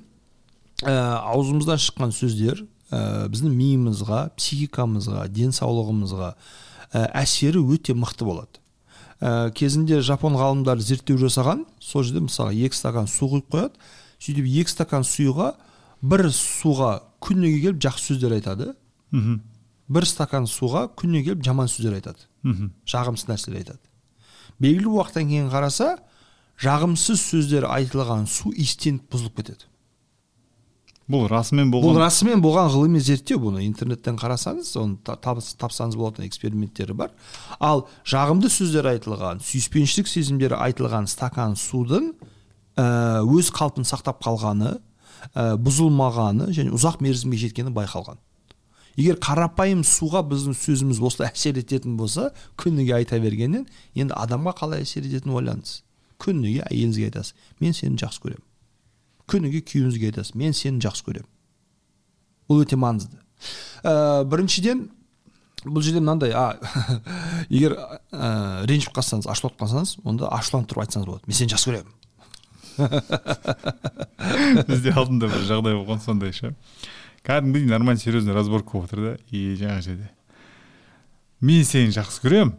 ә, 0.85 0.95
аузымыздан 1.33 1.81
шыққан 1.83 2.15
сөздер 2.17 2.63
ә, 2.91 3.27
біздің 3.33 3.55
миымызға 3.57 4.23
психикамызға 4.39 5.27
денсаулығымызға 5.37 6.31
ә, 6.33 7.05
әсері 7.23 7.63
өте 7.63 7.97
мықты 7.97 8.29
болады. 8.29 8.63
Ә, 9.21 9.51
кезінде 9.57 10.01
жапон 10.05 10.37
ғалымдары 10.39 10.85
зерттеу 10.85 11.19
жасаған 11.21 11.65
сол 11.81 12.05
жерде 12.05 12.27
мысалы 12.27 12.55
екі 12.55 12.77
стакан 12.77 13.09
су 13.11 13.31
құйып 13.33 13.51
қояды. 13.53 13.91
Сөйтіп 14.21 14.49
екі 14.63 14.73
стакан 14.73 15.05
суға 15.05 15.55
бір 16.03 16.29
суға 16.33 17.01
күніге 17.25 17.63
келіп 17.67 17.83
жақсы 17.85 18.13
сөздер 18.13 18.37
айтады. 18.37 18.75
Мхм. 19.11 19.41
бір 19.89 20.05
стакан 20.05 20.47
суға 20.51 20.89
күніне 20.99 21.23
келіп 21.25 21.45
жаман 21.47 21.69
сөздер 21.71 21.95
айтады. 21.95 22.27
Мхм. 22.43 22.73
Жағымсыз 22.87 23.29
нәрселер 23.31 23.61
айтады. 23.63 23.79
Белгілі 24.59 24.91
уақыттан 24.97 25.29
кейін 25.31 25.51
қараса 25.53 25.97
жағымсыз 26.63 27.23
сөздер 27.31 27.67
айтылған 27.69 28.27
су 28.31 28.53
иістеніп 28.55 29.11
бұзылып 29.13 29.41
кетеді. 29.41 29.69
Бұл 31.07 31.29
расымен 31.31 31.69
бұл 31.71 31.85
болған 31.85 32.03
расымен 32.03 32.41
болған 32.43 32.73
ғылыми 32.73 32.99
зерттеу 32.99 33.39
бұны. 33.39 33.61
Интернеттен 33.63 34.17
қарасаңыз 34.19 34.73
оны 34.81 34.97
тапсаңыз 35.07 35.95
болатын 35.95 36.27
эксперименттері 36.27 36.97
бар. 36.99 37.13
Ал 37.63 37.85
жағымды 38.03 38.51
сөздер 38.51 38.89
айтылған 38.91 39.39
сүйіспеншілік 39.47 40.11
сезімдері 40.11 40.59
айтылған 40.67 41.07
стакан 41.07 41.55
судың 41.55 42.11
ә, 42.75 43.23
өз 43.23 43.53
қалпын 43.55 43.87
сақтап 43.87 44.19
қалғаны 44.27 44.75
ә, 45.31 45.55
бұзылмағаны 45.63 46.51
және 46.51 46.75
ұзақ 46.75 46.99
мерзімге 47.07 47.39
жеткені 47.45 47.71
байқалған. 47.77 48.19
Егер 48.99 49.21
қарапайым 49.23 49.87
суға 49.87 50.25
біздің 50.27 50.59
сөзіміз 50.59 50.99
осылай 51.07 51.31
әсер 51.31 51.61
ететін 51.61 51.99
болса 52.01 52.33
күніге 52.59 52.97
айта 52.99 53.21
бергеннен 53.23 53.69
енді 53.95 54.17
адамға 54.17 54.57
қалай 54.59 54.83
әсер 54.83 55.07
ететінін 55.07 55.37
ойлаңыз. 55.39 55.83
Күніге 56.23 56.63
әйеліңізге 56.71 57.05
айтасыз 57.11 57.35
мен 57.61 57.73
сені 57.77 58.01
жақсы 58.01 58.23
көремін 58.25 58.47
күніге 59.31 59.61
күйеуіңізге 59.67 60.07
айтасыз 60.11 60.35
мен 60.39 60.53
сені 60.57 60.79
жақсы 60.85 61.03
көремін 61.07 61.31
бұл 62.47 62.63
өте 62.63 62.77
маңызды. 62.79 63.19
Ә, 63.83 64.23
біріншіден 64.31 64.79
бұл 65.67 65.83
жерде 65.83 66.01
мынандай 66.01 66.31
а, 66.37 66.57
егер 67.51 67.73
ә, 67.77 67.79
ренжіп 68.71 68.93
қалсаңыз 68.97 69.27
ашуланып 69.31 69.59
қалсаңыз 69.61 69.91
онда 70.07 70.25
ашуланып 70.37 70.69
тұрып 70.71 70.83
айтсаңыз 70.87 71.09
болады 71.11 71.25
мен 71.27 71.37
сені 71.41 71.51
жақсы 71.57 71.67
көремін 71.73 71.93
бізде 74.69 74.91
алдында 74.93 75.27
бір 75.33 75.43
жағдай 75.49 75.75
болған 75.79 76.01
сондай 76.05 76.33
ше 76.37 76.49
кәдімгідей 77.27 77.73
нормально 77.73 78.01
серьезный 78.01 78.35
разборка 78.35 78.71
болып 78.73 78.91
жатыр 78.91 79.03
да 79.03 79.17
и 79.31 79.57
жаңағы 79.59 79.83
жерде. 79.83 80.11
Мен 81.41 81.65
сені 81.67 81.91
жақсы 81.91 82.21
көремін 82.23 82.53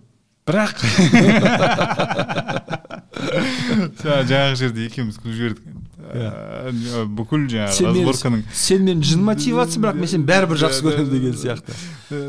бірақ 0.47 0.83
жаңағы 4.29 4.55
жерде 4.59 4.87
екеуміз 4.87 5.19
күліп 5.21 5.37
жібердік. 5.37 5.75
Ә, 6.07 7.03
бүкіл 7.17 7.47
жаңағы 7.51 7.83
разборканың 7.89 8.43
сен 8.55 8.85
мені 8.87 9.03
жын 9.03 9.23
мотивация 9.27 9.81
бірақ 9.83 9.97
мен 9.99 10.07
сені 10.07 10.27
бәрібір 10.29 10.59
жақсы 10.61 10.85
көремін 10.85 11.09
деген 11.11 11.33
сияқты. 11.35 11.75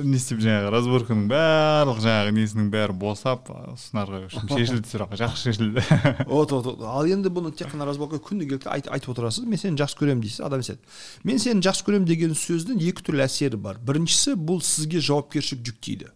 не 0.03 0.17
істеп 0.19 0.41
жаңағы 0.43 0.73
разборканың 0.75 1.29
барлық 1.31 2.01
жаңағы 2.03 2.33
несінің 2.41 2.73
бәрі 2.73 2.97
босап 2.99 3.53
общем, 3.53 4.49
шешілді 4.57 4.91
сұрақ 4.91 5.15
жақсы 5.21 5.53
шешілді. 5.53 5.85
Вот 6.27 6.51
вот 6.51 6.65
вот. 6.65 6.83
ал 6.83 7.07
енді 7.07 7.31
бұны 7.31 7.53
тек 7.55 7.71
қана 7.71 7.87
разборка 7.87 8.19
күнделікті 8.19 8.73
айт, 8.73 8.89
айтып 8.91 9.15
отырасыз. 9.15 9.47
Мен 9.47 9.61
сені 9.61 9.79
жақсы 9.79 10.01
көремін 10.01 10.25
дейсіз 10.25 10.43
адам 10.49 10.63
сен 10.67 10.83
мен 11.23 11.39
сені 11.39 11.63
жақсы 11.63 11.87
көремін 11.87 12.09
деген 12.09 12.35
сөздің 12.35 12.83
екі 12.83 13.07
түрлі 13.07 13.29
әсері 13.29 13.61
бар. 13.63 13.79
Біріншісі 13.79 14.35
бұл 14.35 14.59
сізге 14.65 15.05
жауапкершілік 15.05 15.63
жүктейді. 15.71 16.11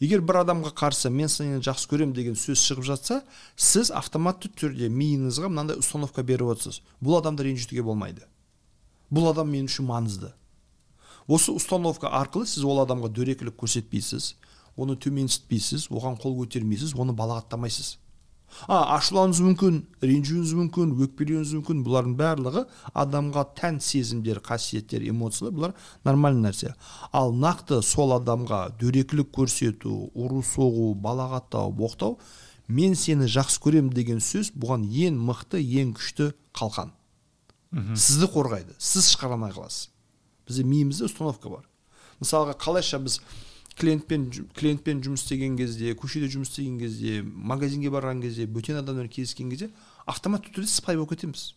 Егер 0.00 0.22
бір 0.24 0.40
адамға 0.42 0.72
қарсы 0.76 1.10
мен 1.12 1.28
сені 1.28 1.60
жақсы 1.64 1.88
көремін 1.90 2.14
деген 2.16 2.36
сөз 2.38 2.62
шығып 2.64 2.86
жатса 2.88 3.20
сіз 3.56 3.90
автоматты 3.92 4.48
түрде 4.48 4.88
миыңызға 4.88 5.50
мынандай 5.52 5.76
установка 5.78 6.24
беріп 6.24 6.54
отырсыз. 6.54 6.80
Бұл 7.04 7.18
адамды 7.20 7.44
ренжітуге 7.44 7.84
болмайды. 7.84 8.24
Бұл 9.12 9.30
адам 9.30 9.52
мен 9.52 9.68
үшін 9.68 9.90
маңызды. 9.90 10.32
Осы 11.28 11.52
установка 11.52 12.08
арқылы 12.08 12.48
сіз 12.48 12.64
ол 12.64 12.80
адамға 12.82 13.12
дөрекілік 13.12 13.60
көрсетпейсіз 13.60 14.34
оны 14.80 14.96
төменсітпейсіз 14.96 15.90
оған 15.92 16.16
қол 16.20 16.38
көтермейсіз 16.40 16.96
оны 16.96 17.12
балағаттамайсыз. 17.12 17.98
А 18.68 18.96
ашулануыңыз 18.96 19.40
мүмкін 19.46 19.78
ренжуіңіз 20.04 20.52
мүмкін 20.58 20.92
өкпелеуіңіз 21.06 21.54
мүмкін 21.58 21.82
бұлардың 21.86 22.14
барлығы 22.18 22.64
адамға 23.02 23.44
тән 23.58 23.80
сезімдер 23.84 24.40
қасиеттер 24.44 25.06
эмоциялар 25.08 25.54
бұлар 25.56 25.74
нормальный 26.04 26.48
нәрсе. 26.48 26.74
Ал 27.12 27.34
нақты 27.34 27.80
сол 27.86 28.14
адамға 28.18 28.76
дөрекілік 28.80 29.32
көрсету 29.34 30.10
ұру 30.14 30.44
соғу 30.46 30.94
балағаттау 31.00 31.72
боқтау 31.76 32.18
мен 32.68 32.94
сені 32.94 33.28
жақсы 33.30 33.62
көремін 33.64 33.94
деген 33.94 34.20
сөз 34.22 34.52
бұған 34.54 34.86
ең 34.86 35.18
мықты 35.26 35.60
ең 35.60 35.94
күшті 35.98 36.32
қалқан. 36.56 36.92
Сізді 37.70 38.26
қорғайды. 38.34 38.74
Сіз 38.78 39.12
шығара 39.14 39.36
алмай 39.36 39.52
қаласыз. 39.54 39.90
Бізде 40.46 40.64
миымызда 40.66 41.06
установка 41.06 41.50
бар. 41.50 41.66
Мысалға 42.20 42.56
қалайша 42.58 42.98
біз 43.02 43.20
клиентпен 43.80 44.28
клиентпен 44.56 45.00
жұмыс 45.04 45.24
істеген 45.24 45.56
кезде 45.56 45.94
көшеде 45.96 46.28
жұмыс 46.32 46.52
істеген 46.52 46.76
кезде 46.80 47.22
магазинге 47.24 47.90
барған 47.92 48.20
кезде 48.22 48.46
бөтен 48.46 48.76
адамдармен 48.80 49.12
кездескен 49.12 49.50
кезде 49.50 49.70
автоматты 50.06 50.52
түрде 50.52 50.68
сыпайы 50.68 51.00
болып 51.00 51.14
кетеміз. 51.14 51.54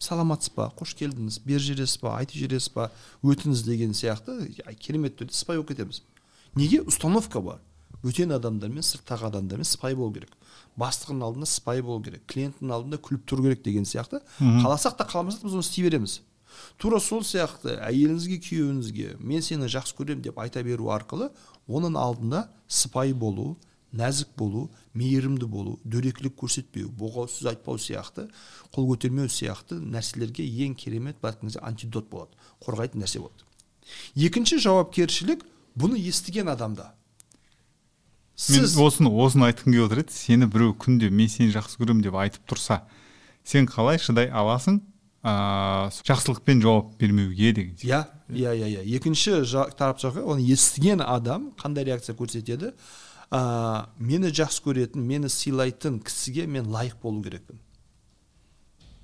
Саламатсыз 0.00 0.52
ба? 0.56 0.70
Қош 0.76 0.94
келдіңіз. 0.96 1.40
Бер 1.44 1.60
жібересіз 1.60 2.00
ба 2.02 2.16
айтып 2.18 2.36
жібересіз 2.40 2.72
ба 2.74 2.90
өтіңіз 3.24 3.64
деген 3.68 3.94
сияқты 3.96 4.38
керемет 4.80 5.16
түрде 5.20 5.36
сыпайы 5.36 5.60
болып 5.60 5.74
кетеміз. 5.74 6.02
Неге? 6.56 6.82
Установка 6.82 7.40
бар. 7.40 7.60
Бөтен 8.02 8.32
адамдармен 8.36 8.84
сырттағы 8.84 9.30
адамдармен 9.30 9.66
сыпайы 9.66 9.96
болу 9.96 10.12
керек. 10.14 10.32
Бастығының 10.76 11.24
алдында 11.26 11.48
сыпайы 11.48 11.82
болу 11.82 12.04
керек. 12.04 12.26
Клиенттің 12.28 12.72
алдында 12.72 13.00
күліп 13.00 13.24
тұру 13.28 13.46
керек 13.48 13.64
деген 13.64 13.88
сияқты. 13.88 14.20
Қаласақ 14.40 14.98
та 15.00 15.08
қаламасақ 15.08 15.40
та 15.40 15.48
біз 15.48 15.56
оны 15.56 15.64
істей 15.64 15.88
береміз. 15.88 16.20
Тура 16.80 17.00
сол 17.00 17.22
сияқты 17.26 17.76
әйеліңізге 17.84 18.40
күйеуіңізге 18.48 19.16
мен 19.20 19.42
сені 19.42 19.70
жақсы 19.72 19.96
көремін 19.98 20.24
деп 20.26 20.38
айта 20.42 20.62
беру 20.66 20.90
арқылы 20.94 21.30
оның 21.68 21.98
алдында 22.00 22.46
сыпайы 22.68 23.14
болу 23.14 23.56
нәзік 23.96 24.34
болу 24.36 24.66
мейірімді 24.94 25.46
болу 25.48 25.78
дөрекілік 25.84 26.36
көрсетпеу 26.40 26.90
боғау 26.98 27.30
сөз 27.30 27.50
айтпау 27.52 27.78
сияқты 27.80 28.26
қол 28.74 28.88
көтермеу 28.90 29.30
сияқты 29.32 29.78
нәрселерге 29.80 30.44
ең 30.66 30.74
керемет 30.76 31.20
былай 31.22 31.56
антидот 31.62 32.10
болады 32.10 32.36
қорғайтын 32.64 33.02
нәрсе 33.04 33.22
болады. 33.22 33.46
Екінші 34.14 34.58
жауапкершілік 34.64 35.44
бұны 35.78 36.00
естіген 36.00 36.50
адамда. 36.52 36.92
Мен 38.50 38.66
осыны 38.66 39.10
осыны 39.10 39.48
айтқым 39.48 39.72
келіп 39.72 39.86
отыр 39.86 40.02
еді. 40.02 40.12
Сені 40.12 40.48
біреу 40.50 40.74
күнде 40.76 41.08
мен 41.10 41.30
сені 41.32 41.54
жақсы 41.54 41.80
көремін 41.80 42.04
деп 42.04 42.18
айтып 42.20 42.44
тұрса 42.50 42.82
сен 43.44 43.68
қалай 43.70 44.00
шыдай 44.02 44.28
аласың? 44.28 44.82
Ыыы 45.26 45.90
жақсылықпен 46.06 46.60
жауап 46.62 46.92
бермеуге 47.00 47.52
деген 47.52 47.74
иә 47.82 48.04
иә 48.30 48.52
иә 48.54 48.68
иә. 48.76 48.82
Екінші 48.96 49.42
жа- 49.42 49.70
тарап 49.74 49.98
жаққа 49.98 50.22
оны 50.22 50.40
естіген 50.46 51.02
адам 51.02 51.50
қандай 51.58 51.84
реакция 51.84 52.14
көрсетеді? 52.14 52.74
Ә, 53.30 53.88
мені 53.98 54.30
жақсы 54.30 54.62
көретін 54.62 55.02
мені 55.02 55.26
сыйлайтын 55.28 55.98
кісіге 55.98 56.46
мен 56.46 56.70
лайық 56.70 57.00
болу 57.02 57.24
керекпін. 57.24 57.58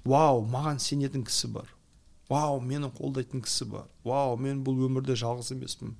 Вау 0.04 0.44
маған 0.46 0.78
сенетін 0.78 1.24
кісі 1.26 1.48
бар. 1.48 1.74
Вау 2.28 2.60
мені 2.60 2.86
қолдайтын 2.94 3.42
кісі 3.42 3.66
бар. 3.66 3.88
Вау 4.04 4.36
мен 4.38 4.62
бұл 4.62 4.78
өмірде 4.86 5.18
жалғыз 5.18 5.52
емеспін. 5.56 5.96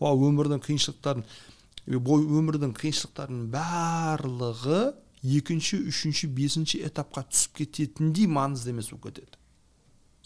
Вау 0.00 0.20
өмірдің 0.28 0.60
қиыншылықтарын 0.68 1.24
бой 1.86 2.22
өмірдің 2.28 2.76
қиыншылықтарының 2.76 3.48
барлығы 3.56 4.92
екінші 5.22 5.80
үшінші 5.88 6.28
бесінші 6.28 6.84
этапқа 6.86 7.24
түсіп 7.30 7.62
кететіндей 7.62 8.28
маңызды 8.28 8.70
емес 8.74 8.90
болып 8.92 9.08
кетеді. 9.16 9.38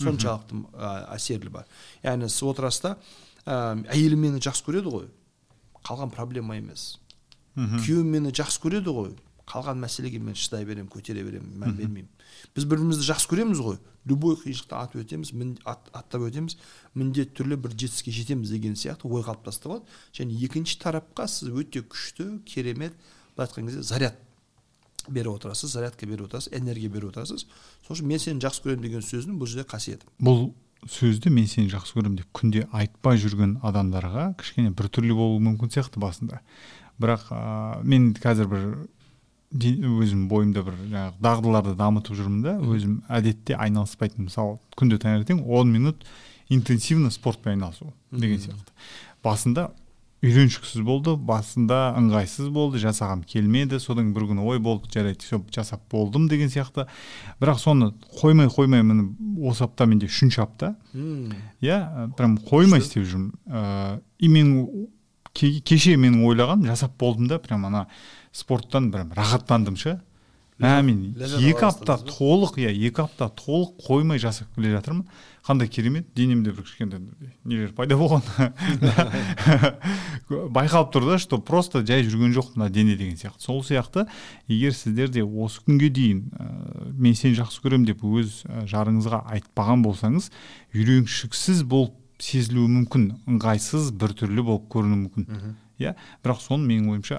Соншалықты 0.00 0.62
ә, 0.72 0.90
әсерлі 1.16 1.52
бар. 1.52 1.68
Яғни 2.04 2.28
сіз 2.28 2.42
отырасыз 2.50 2.84
да 2.84 2.94
ә, 3.46 3.84
әйелім 3.94 4.26
мені 4.26 4.42
жақсы 4.42 4.66
көреді 4.66 4.92
ғой 4.92 5.08
қалған 5.86 6.12
проблема 6.14 6.56
емес. 6.58 6.96
Күйеуім 7.56 8.10
мені 8.16 8.34
жақсы 8.36 8.60
көреді 8.64 8.92
ғой 8.92 9.14
қалған 9.46 9.78
мәселеге 9.80 10.18
мен 10.18 10.34
шыдай 10.34 10.66
беремін 10.66 10.90
көтере 10.90 11.22
беремін 11.24 11.54
мән 11.62 11.76
бермеймін. 11.78 12.08
Біз 12.56 12.66
бір 12.66 12.80
бірімізді 12.80 13.06
жақсы 13.06 13.30
көреміз 13.30 13.62
ғой 13.62 13.78
любой 14.06 14.36
қиыншылықты 14.40 14.76
атып 14.76 15.02
өтеміз 15.02 15.32
ат, 15.66 15.88
аттап 15.94 16.26
өтеміз 16.26 16.56
міндетті 16.94 17.36
түрде 17.40 17.58
бір 17.62 17.74
жетістікке 17.74 18.14
жетеміз 18.14 18.52
деген 18.54 18.76
сияқты 18.78 19.06
ой 19.10 19.22
қалыптасты 19.26 19.70
болады 19.70 19.86
және 20.14 20.36
екінші 20.46 20.78
тарапқа 20.82 21.26
сіз 21.30 21.50
өте 21.54 21.82
күшті 21.82 22.28
керемет 22.46 22.94
былай 23.36 23.48
айтқан 23.48 23.70
кезде 23.70 23.82
заряд 23.82 24.18
беріп 25.08 25.36
отырасыз 25.36 25.74
зарядка 25.76 26.06
беріп 26.06 26.28
отырасыз 26.28 26.52
энергия 26.56 26.90
беріп 26.90 27.12
отырасыз. 27.12 27.46
Сол 27.86 27.96
үшін 27.96 28.10
мен 28.10 28.22
сені 28.22 28.42
жақсы 28.42 28.64
көремін 28.64 28.86
деген 28.86 29.04
сөздің 29.04 29.38
бұл 29.40 29.50
жерде 29.50 29.66
қасиеті. 29.70 30.08
Бұл 30.20 30.50
сөзді 30.90 31.32
мен 31.34 31.46
сені 31.50 31.70
жақсы 31.72 31.96
көремін 31.96 32.20
деп 32.20 32.32
күнде 32.36 32.66
айтпай 32.72 33.20
жүрген 33.22 33.56
адамдарға 33.66 34.32
кішкене 34.40 34.74
біртүрлі 34.76 35.16
болуы 35.16 35.40
мүмкін 35.46 35.72
сияқты 35.74 36.02
басында. 36.02 36.42
Бірақ 37.00 37.30
ә, 37.30 37.80
мен 37.84 38.12
қазір 38.16 38.50
бір 38.50 38.68
өзім 39.54 40.26
бойымда 40.28 40.62
бір 40.66 40.78
жаңағы 40.82 41.22
дағдыларды 41.22 41.74
дамытып 41.78 42.18
жүрмін 42.18 42.42
да 42.42 42.54
өзім 42.60 43.00
әдетте 43.08 43.56
айналыспайтын 43.56 44.26
мысалы 44.26 44.58
күнде 44.76 44.98
таңертең 45.00 45.44
он 45.46 45.70
минут 45.72 46.04
интенсивно 46.48 47.10
спортпен 47.10 47.54
айналысу 47.54 47.92
деген 48.10 48.40
сияқты. 48.42 48.74
Басында 49.22 49.70
үйреншіксіз 50.24 50.80
болды 50.86 51.12
басында 51.16 51.92
ыңғайсыз 51.98 52.48
болды 52.52 52.80
жасағым 52.80 53.22
келмеді 53.28 53.78
содан 53.82 54.14
бір 54.16 54.30
күні 54.30 54.46
ой 54.48 54.58
болды 54.62 54.88
жарайды 54.92 55.20
все 55.24 55.40
жасап 55.52 55.84
болдым 55.92 56.28
деген 56.28 56.48
сияқты. 56.48 56.86
Бірақ 57.40 57.60
соны 57.60 57.92
қоймай 58.20 58.48
қоймай 58.48 58.82
міне 58.82 59.10
осы 59.44 59.66
апта 59.66 59.86
менде 59.86 60.08
үшінші 60.08 60.40
апта. 60.46 60.74
Иә 61.60 62.10
прям 62.16 62.38
қоймай 62.48 62.80
істеп 62.80 63.04
жүрмін. 63.04 63.32
Ыыы 63.46 64.00
и 64.18 64.28
мен 64.32 64.88
кеше 65.36 65.96
менің 66.00 66.24
ойлағаным 66.24 66.66
жасап 66.70 66.96
болдым 66.98 67.28
да 67.28 67.38
прям 67.38 67.66
ана 67.68 67.86
спорттан 68.32 68.90
бір 68.90 69.10
рахаттандым 69.14 69.76
ше. 69.76 70.00
Мә 70.62 70.76
мен 70.86 71.00
екі 71.20 71.66
апта 71.68 71.98
толық 72.08 72.56
иә 72.62 72.70
екі 72.88 73.02
апта 73.04 73.28
толық 73.36 73.74
қоймай 73.86 74.18
жасап 74.22 74.48
келе 74.54 74.70
жатырмын. 74.72 75.04
Қандай 75.46 75.68
керемет 75.68 76.08
денемде 76.16 76.50
бір 76.50 76.64
кішкентай 76.64 77.00
нелер 77.44 77.74
пайда 77.76 77.94
болған. 78.00 78.22
Байқалып 80.56 80.90
тұр 80.94 81.10
да 81.10 81.18
что 81.22 81.38
просто 81.38 81.84
жай 81.86 82.02
жүрген 82.08 82.32
жоқ 82.34 82.56
мына 82.56 82.70
дене 82.70 82.96
деген 82.96 83.16
сияқты. 83.20 83.44
Сол 83.44 83.62
сияқты 83.62 84.06
егер 84.48 84.72
сіздер 84.74 85.08
де 85.12 85.22
осы 85.22 85.60
күнге 85.66 85.90
дейін 85.90 86.24
ә, 86.32 86.48
мен 86.96 87.14
сені 87.14 87.36
жақсы 87.38 87.62
көремін 87.62 87.86
деп 87.92 88.02
өз 88.02 88.42
жарыңызға 88.72 89.22
айтпаған 89.36 89.84
болсаңыз 89.86 90.32
үйреншіксіз 90.74 91.62
болып 91.68 91.94
сезілуі 92.18 92.72
мүмкін 92.80 93.10
ыңғайсыз 93.28 93.92
біртүрлі 94.00 94.42
болып 94.42 94.66
көрінуі 94.72 95.04
мүмкін. 95.04 95.54
Иә 95.76 95.92
бірақ 96.24 96.40
соны 96.40 96.64
менің 96.64 96.94
ойымша 96.94 97.18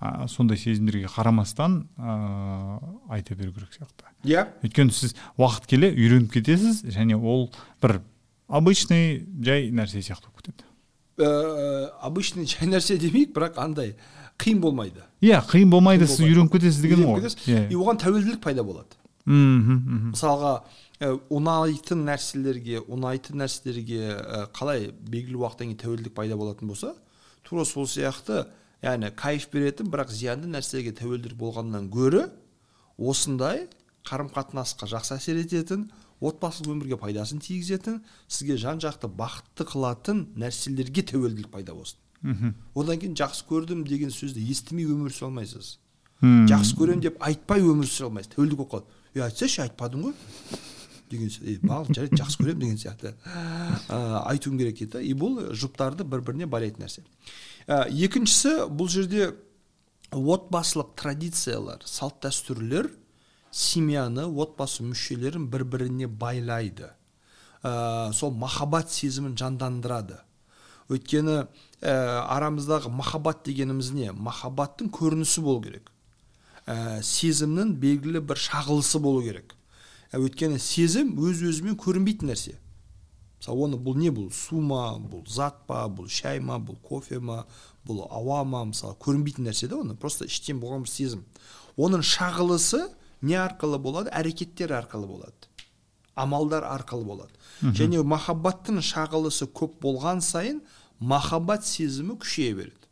ә, 0.00 0.28
сондай 0.28 0.58
сезімдерге 0.58 1.08
қарамастан 1.10 1.82
ә, 1.98 2.78
айта 3.10 3.34
беру 3.34 3.52
керек 3.52 3.74
сияқты. 3.74 4.06
Иә. 4.24 4.30
Yeah. 4.30 4.46
өйткені 4.62 4.94
сіз 4.94 5.14
уақыт 5.38 5.66
келе 5.70 5.90
үйреніп 5.94 6.32
кетесіз 6.32 6.84
және 6.86 7.18
ол 7.18 7.50
бір 7.82 8.00
обычный 8.48 9.26
жай 9.42 9.70
нәрсе 9.70 10.02
сияқты 10.02 10.30
болып 10.30 10.42
кетеді. 10.42 10.68
Ә, 11.18 11.90
обычный 12.02 12.46
жай 12.46 12.70
нәрсе 12.70 12.98
демейік 12.98 13.34
бірақ 13.34 13.58
андай 13.58 13.96
қиын 14.38 14.60
болмайды. 14.62 15.02
Иә 15.20 15.42
қиын 15.50 15.70
болмайды 15.70 16.06
сіз 16.06 16.22
үйреніп 16.26 16.54
кетесіз 16.54 16.82
деген 16.82 17.04
ғой. 17.06 17.26
yeah. 17.46 17.66
и 17.70 17.74
оған 17.74 17.98
тәуелділік 17.98 18.40
пайда 18.40 18.62
болады. 18.62 18.94
Мхм 19.26 20.12
мысалға 20.14 20.62
ұнайтын 20.98 22.00
нәрселерге 22.06 22.80
ұнайтын 22.86 23.38
нәрселерге 23.38 24.16
қалай 24.56 24.88
белгілі 24.98 25.42
уақыттан 25.42 25.68
кейін 25.68 25.82
тәуелділік 25.82 26.14
пайда 26.16 26.38
болатын 26.38 26.70
болса 26.70 26.94
тура 27.46 27.64
сол 27.64 27.86
сияқты 27.86 28.46
яғни 28.82 29.10
кайф 29.16 29.48
беретін 29.52 29.90
бірақ 29.92 30.12
зиянды 30.14 30.50
нәрсеге 30.50 30.92
тәуелді 30.98 31.34
болғаннан 31.38 31.88
гөрі 31.90 32.28
осындай 32.98 33.66
қарым 34.06 34.30
қатынасқа 34.34 34.88
жақсы 34.90 35.16
әсер 35.18 35.40
ететін 35.42 35.88
отбасылық 36.20 36.74
өмірге 36.74 36.98
пайдасын 36.98 37.42
тигізетін 37.42 38.00
сізге 38.26 38.56
жан 38.58 38.80
жақты 38.82 39.10
бақытты 39.10 39.66
қылатын 39.68 40.24
нәрселерге 40.38 41.04
тәуелділік 41.12 41.50
пайда 41.52 41.74
болсын. 41.74 41.98
Мхм. 42.22 42.54
Одан 42.74 42.98
кейін 42.98 43.14
жақсы 43.18 43.46
көрдім 43.46 43.84
деген 43.86 44.10
сөзді 44.10 44.42
естімей 44.50 44.88
өмір 44.90 45.14
сүре 45.14 45.28
алмайсыз. 45.28 45.76
Жақсы 46.22 46.74
көремін 46.78 47.04
деп 47.04 47.20
айтпай 47.22 47.62
өмір 47.62 47.86
сүре 47.86 48.08
алмайсыз. 48.08 48.32
Тәуелдік 48.34 48.58
болып 48.58 48.72
қалады. 48.72 48.98
Е 49.14 49.22
айтсайшы 49.28 49.62
айтпадың 49.68 50.08
ғой 50.08 50.16
деген 51.10 51.30
е 51.46 51.58
маған 51.62 51.94
жарайды 51.94 52.18
жақсы 52.18 52.42
көремін 52.42 52.64
деген 52.64 52.80
сияқты. 52.82 53.14
Ә, 53.88 54.24
айтуым 54.32 54.58
керек 54.58 54.80
дейді 54.82 55.04
и 55.06 55.14
бұл 55.14 55.52
жұптарды 55.54 56.04
бір 56.04 56.26
біріне 56.26 56.50
байлайтын 56.50 56.84
нәрсе. 56.84 57.06
Ә, 57.68 57.84
екіншісі 57.92 58.68
бұл 58.72 58.88
жерде 58.90 59.34
отбасылық 60.10 60.94
традициялар 60.96 61.84
салт 61.84 62.22
дәстүрлер 62.24 62.88
семьяны 63.52 64.24
отбасы 64.24 64.84
мүшелерін 64.86 65.48
бір 65.52 65.64
біріне 65.68 66.08
байлайды. 66.08 66.92
Ә, 67.62 68.12
сол 68.14 68.32
махаббат 68.32 68.90
сезімін 68.92 69.36
жандандырады. 69.36 70.20
Өйткені 70.88 71.42
ә, 71.82 71.92
арамыздағы 72.24 72.92
махаббат 72.92 73.44
дегеніміз 73.44 73.92
не? 73.92 74.12
Махаббаттың 74.12 74.92
көрінісі 74.94 75.44
болу 75.44 75.62
керек. 75.66 75.90
Ә, 76.64 77.02
сезімнің 77.04 77.74
белгілі 77.80 78.22
бір 78.24 78.40
шағылысы 78.40 79.00
болу 79.02 79.24
керек. 79.26 79.56
Ә, 80.12 80.20
өйткені 80.22 80.60
сезім 80.62 81.16
өз 81.20 81.42
өзімен 81.44 81.76
көрінбейтін 81.80 82.32
нәрсе. 82.32 82.56
Мысалы 83.38 83.64
оны 83.68 83.80
бұл 83.80 83.98
не 83.98 84.10
бұл 84.14 84.30
су 84.34 84.60
ма 84.60 84.98
бұл 84.98 85.24
зат 85.30 85.64
па 85.66 85.86
бұл 85.86 86.10
шай 86.10 86.40
ма 86.40 86.58
бұл 86.58 86.78
кофе 86.82 87.18
ма 87.18 87.44
бұл 87.86 88.04
ауа 88.10 88.44
ма 88.44 88.64
мысалы 88.72 88.98
көрінбейтін 89.02 89.48
нәрсе 89.48 89.68
да 89.70 89.78
оны 89.80 89.96
просто 89.96 90.26
іштен 90.26 90.60
болған 90.60 90.84
бір 90.84 90.92
сезім. 90.92 91.24
Оның 91.78 92.02
шағылысы 92.02 92.88
не 93.22 93.38
арқылы 93.38 93.78
болады 93.78 94.10
әрекеттер 94.14 94.74
арқылы 94.74 95.06
болады 95.06 95.48
амалдар 96.18 96.66
арқылы 96.66 97.06
болады. 97.06 97.32
Және 97.62 98.02
махаббаттың 98.02 98.80
шағылысы 98.82 99.48
көп 99.54 99.78
болған 99.82 100.22
сайын 100.24 100.60
махаббат 100.98 101.66
сезімі 101.66 102.18
күшейе 102.18 102.56
береді. 102.58 102.88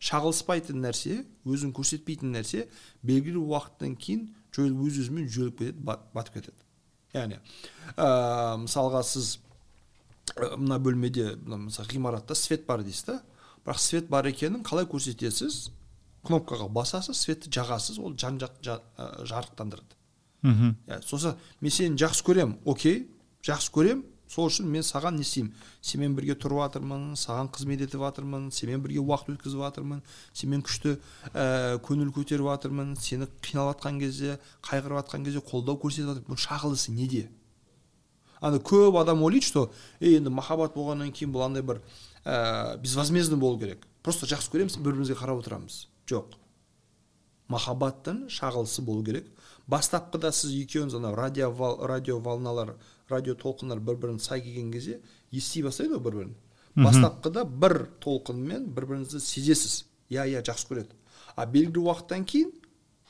Шағылыспайтын 0.00 0.80
нәрсе 0.80 1.20
өзін 1.44 1.74
көрсетпейтін 1.76 2.32
нәрсе 2.36 2.66
белгілі 3.04 3.42
уақыттан 3.42 3.96
кейін 4.00 4.30
жойылып 4.56 4.86
өз 4.88 5.00
өзімен 5.04 5.28
жойылып 5.28 5.60
кетеді 5.60 5.84
батып 5.84 6.38
кетеді. 6.38 6.56
Яғни 7.12 7.40
ә, 7.96 8.56
мысалға 8.64 9.02
сіз 9.04 9.34
мына 10.36 10.78
бөлмеде 10.78 11.34
мысалы 11.44 11.88
ғимаратта 11.90 12.34
свет 12.34 12.66
бар 12.66 12.84
дейсіз 12.84 13.04
да? 13.06 13.20
Бірақ 13.64 13.78
свет 13.78 14.08
бар 14.08 14.28
екенін 14.30 14.62
қалай 14.64 14.86
көрсетесіз? 14.88 15.70
Кнопкаға 16.26 16.68
басасыз 16.68 17.16
светті 17.16 17.50
жағасыз 17.52 17.98
ол 18.00 18.14
жан 18.18 18.38
жақ 18.40 18.60
жа, 18.64 18.78
жарықтандырады. 19.24 19.96
Мхм. 20.42 20.76
Иә 20.86 21.00
сосын 21.04 21.36
мен 21.60 21.72
сені 21.72 22.00
жақсы 22.00 22.24
көремін 22.24 22.58
окей 22.64 23.08
жақсы 23.44 23.72
көремін 23.72 24.04
сол 24.30 24.46
үшін 24.46 24.68
мен 24.70 24.84
саған 24.86 25.16
не 25.18 25.24
істеймін? 25.26 25.54
Сенімен 25.82 26.14
бірге 26.16 26.36
тұрып 26.38 26.60
жатырмын 26.62 27.16
саған 27.18 27.50
қызмет 27.52 27.82
етіп 27.86 28.04
жатырмын 28.04 28.50
сенімен 28.54 28.84
бірге 28.84 29.02
уақыт 29.02 29.34
өткізіп 29.34 29.64
жатырмын 29.64 30.04
сенімен 30.32 30.62
күшті 30.68 30.94
ә, 31.34 31.80
көңіл 31.82 32.12
көтеріп 32.14 32.46
жатырмын 32.46 32.94
сені 33.00 33.26
қиналып 33.42 33.80
жатқан 33.80 33.98
кезде 34.00 34.38
қайғырып 34.68 35.00
жатқан 35.02 35.26
кезде 35.26 35.42
қолдау 35.50 35.80
көрсетіп 35.82 36.12
жатырмын 36.12 36.28
бұның 36.30 36.44
шағылысы 36.46 36.94
неде? 36.94 37.26
Ана 38.40 38.58
көп 38.58 38.98
адам 39.00 39.22
ойлайды 39.22 39.46
что 39.46 39.70
ей 40.00 40.16
енді 40.18 40.30
махаббат 40.30 40.74
болғаннан 40.74 41.12
кейін 41.12 41.32
бұл 41.32 41.46
андай 41.46 41.62
бір 41.62 41.82
ә, 42.24 42.78
безвозмездно 42.78 43.36
болу 43.36 43.58
керек. 43.58 43.86
Просто 44.02 44.26
жақсы 44.26 44.50
көреміз 44.52 44.78
бір 44.78 44.94
бірімізге 44.94 45.16
қарап 45.20 45.42
отырамыз 45.42 45.86
жоқ. 46.08 46.36
Махаббаттың 47.48 48.28
шағылысы 48.32 48.82
болу 48.82 49.04
керек. 49.04 49.26
Бастапқыда 49.70 50.32
сіз 50.32 50.54
екеуіңіз 50.64 50.96
анау 50.96 51.14
радио, 51.14 51.50
радио 51.86 52.18
волналар 52.18 52.76
радио 53.10 53.34
толқындар 53.34 53.80
бір 53.80 53.96
бірін 53.96 54.18
сай 54.18 54.40
келген 54.42 54.72
кезде 54.72 55.00
ести 55.30 55.62
бастайды 55.62 55.94
ғой 55.94 56.04
бір 56.04 56.16
бірін 56.20 56.34
бастапқыда 56.76 57.44
бір 57.44 57.88
толқынмен 58.00 58.70
бір 58.74 58.86
біріңізді 58.86 59.20
сезесіз. 59.20 59.84
Иә 60.10 60.26
иә 60.26 60.42
жақсы 60.46 60.66
көреді. 60.70 60.96
А 61.36 61.46
белгілі 61.46 61.84
уақыттан 61.86 62.24
кейін 62.26 62.50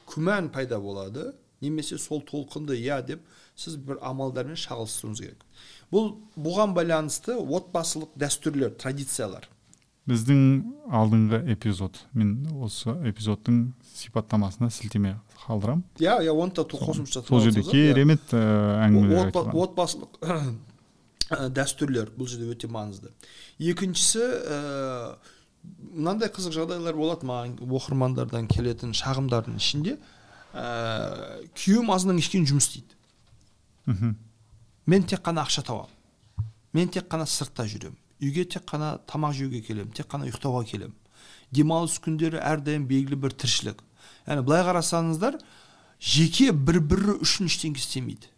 күмән 0.08 0.50
пайда 0.52 0.80
болады. 0.80 1.34
Немесе 1.60 1.98
сол 1.98 2.22
толқынды 2.24 2.76
иә 2.80 3.02
деп 3.04 3.20
сіз 3.60 3.76
бір 3.84 4.00
амалдармен 4.00 4.56
шағылыстыруыңыз 4.58 5.20
керек. 5.20 5.44
Бұл 5.92 6.14
бұған 6.40 6.72
байланысты 6.76 7.36
отбасылық 7.36 8.14
дәстүрлер 8.20 8.76
традициялар. 8.80 9.48
Біздің 10.08 10.40
алдыңғы 10.96 11.42
эпизод. 11.52 11.98
Мен 12.16 12.46
осы 12.64 12.94
эпизодтың 13.10 13.74
сипаттамасына 13.94 14.70
сілтеме 14.72 15.18
қалдырамын 15.44 15.84
иә 16.00 16.16
иә 16.24 16.32
оны 16.32 16.56
да 16.56 16.64
қосымша 16.64 17.22
сол 17.26 17.42
жерде 17.44 17.62
керемет 17.66 18.32
әңгімелер 18.32 19.28
айтылған. 19.28 19.58
отбасылық 19.66 20.10
дәстүрлер 21.58 22.14
бұл 22.16 22.30
жерде 22.32 22.48
өте 22.50 22.70
маңызды. 22.72 23.12
Екіншісі 23.60 24.24
мынандай 25.92 26.32
қызық 26.32 26.56
жағдайлар 26.56 26.96
болады 26.96 27.28
маған 27.28 27.58
оқырмандардан 27.60 28.48
келетін 28.50 28.96
шағымдардың 28.96 29.60
ішінде. 29.60 29.98
Ә, 30.54 31.44
күйеуім 31.54 31.92
азаннан 31.94 32.18
кешке 32.18 32.40
жұмыс 32.40 32.66
істейді. 32.70 32.96
Мхм. 33.86 34.16
Мен 34.86 35.02
тек 35.06 35.22
қана 35.24 35.44
ақша 35.44 35.62
табамын. 35.64 35.90
Мен 36.72 36.88
тек 36.88 37.08
қана 37.10 37.26
сыртта 37.26 37.66
жүремін. 37.66 37.96
Үйге 38.20 38.44
тек 38.44 38.64
қана 38.68 38.98
тамақ 39.06 39.32
жеуге 39.38 39.62
келемін 39.62 39.92
тек 39.96 40.08
қана 40.10 40.28
ұйықтауға 40.28 40.64
келемін. 40.70 40.96
Демалыс 41.52 41.98
күндері 42.02 42.40
әрдайым 42.42 42.86
белгілі 42.88 43.16
бір 43.20 43.34
тіршілік. 43.34 43.82
Яғни 44.26 44.44
былай 44.46 44.64
қарасаңыздар 44.66 45.40
жеке 46.00 46.52
бір 46.52 46.80
бірі 46.80 47.16
үшін 47.24 47.50
ештеңе 47.50 47.80
істемейді. 47.80 48.30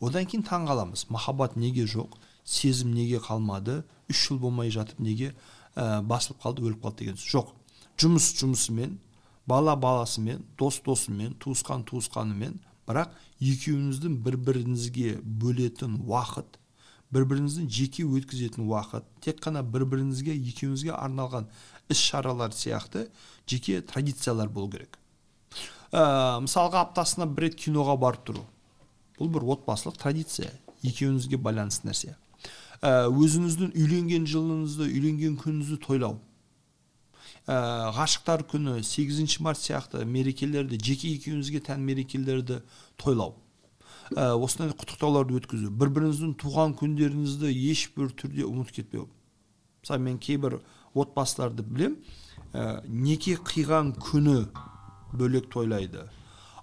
Одан 0.00 0.26
кейін 0.28 0.44
таң 0.46 0.66
қаламыз 0.68 1.06
махаббат 1.10 1.56
неге 1.56 1.86
жоқ? 1.88 2.18
Сезім 2.44 2.94
неге 2.94 3.20
қалмады? 3.22 3.82
Үш 4.10 4.28
жыл 4.28 4.38
болмай 4.38 4.70
жатып 4.70 5.00
неге 5.00 5.32
ә, 5.74 6.02
басылып 6.02 6.42
қалды 6.42 6.64
өліп 6.66 6.84
қалды 6.84 7.04
деген 7.04 7.16
жоқ. 7.20 7.52
Жұмыс 7.98 8.32
жұмысымен 8.38 8.98
бала 9.46 9.76
баласымен 9.76 10.44
дос 10.58 10.80
досымен 10.84 11.34
туысқан 11.40 11.84
туысқанымен 11.88 12.58
бірақ 12.86 13.16
екеуіңіздің 13.40 14.20
бір 14.24 14.38
біріңізге 14.46 15.16
бөлетін 15.22 15.98
уақыт 16.06 16.58
бір 17.12 17.26
біріңіздің 17.30 17.68
жеке 17.70 18.04
өткізетін 18.04 18.66
уақыт 18.66 19.06
тек 19.22 19.40
қана 19.44 19.62
бір 19.62 19.86
біріңізге 19.90 20.34
екеуіңізге 20.34 20.92
арналған 20.96 21.46
іс 21.92 22.02
шаралар 22.02 22.54
сияқты 22.54 23.06
жеке 23.46 23.80
традициялар 23.82 24.48
болу 24.50 24.70
керек. 24.72 24.98
Ә, 25.92 26.42
мысалға 26.42 26.82
аптасына 26.88 27.28
бір 27.30 27.46
рет 27.46 27.58
киноға 27.62 27.94
барып 28.00 28.26
тұру. 28.26 28.44
Бұл 29.20 29.30
бір 29.32 29.46
отбасылық 29.54 30.00
традиция 30.02 30.50
екеуіңізге 30.82 31.38
байланысты 31.38 31.86
нәрсе. 31.88 32.16
Ә, 32.82 33.06
өзіңіздің 33.06 33.72
үйленген 33.78 34.26
жылыңызды 34.26 34.90
үйленген 34.90 35.38
күніңізді 35.40 35.78
тойлау. 35.86 36.18
Ә, 37.46 37.92
ғашықтар 37.94 38.42
күні 38.50 38.80
8 38.82 39.38
март 39.40 39.60
сияқты 39.62 40.04
мерекелерді 40.04 40.78
жеке 40.82 41.12
екеуіңізге 41.14 41.62
тән 41.68 41.84
мерекелерді 41.86 42.60
тойлау. 42.98 43.36
Ә, 44.10 44.34
осындай 44.34 44.74
құттықтауларды 44.74 45.38
өткізу. 45.38 45.70
Бір 45.70 45.92
біріңіздің 45.94 46.34
туған 46.42 46.74
күндеріңізді 46.78 47.52
ешбір 47.70 48.10
түрде 48.18 48.46
ұмытып 48.46 48.80
кетпеу. 48.80 49.06
Мысалы 49.82 50.02
мен 50.02 50.18
кейбір 50.18 50.60
отбасыларды 50.94 51.62
білем. 51.62 51.96
Ә, 52.52 52.82
неке 52.86 53.36
қиған 53.38 53.94
күні 54.02 54.48
бөлек 55.14 55.46
тойлайды. 55.52 56.08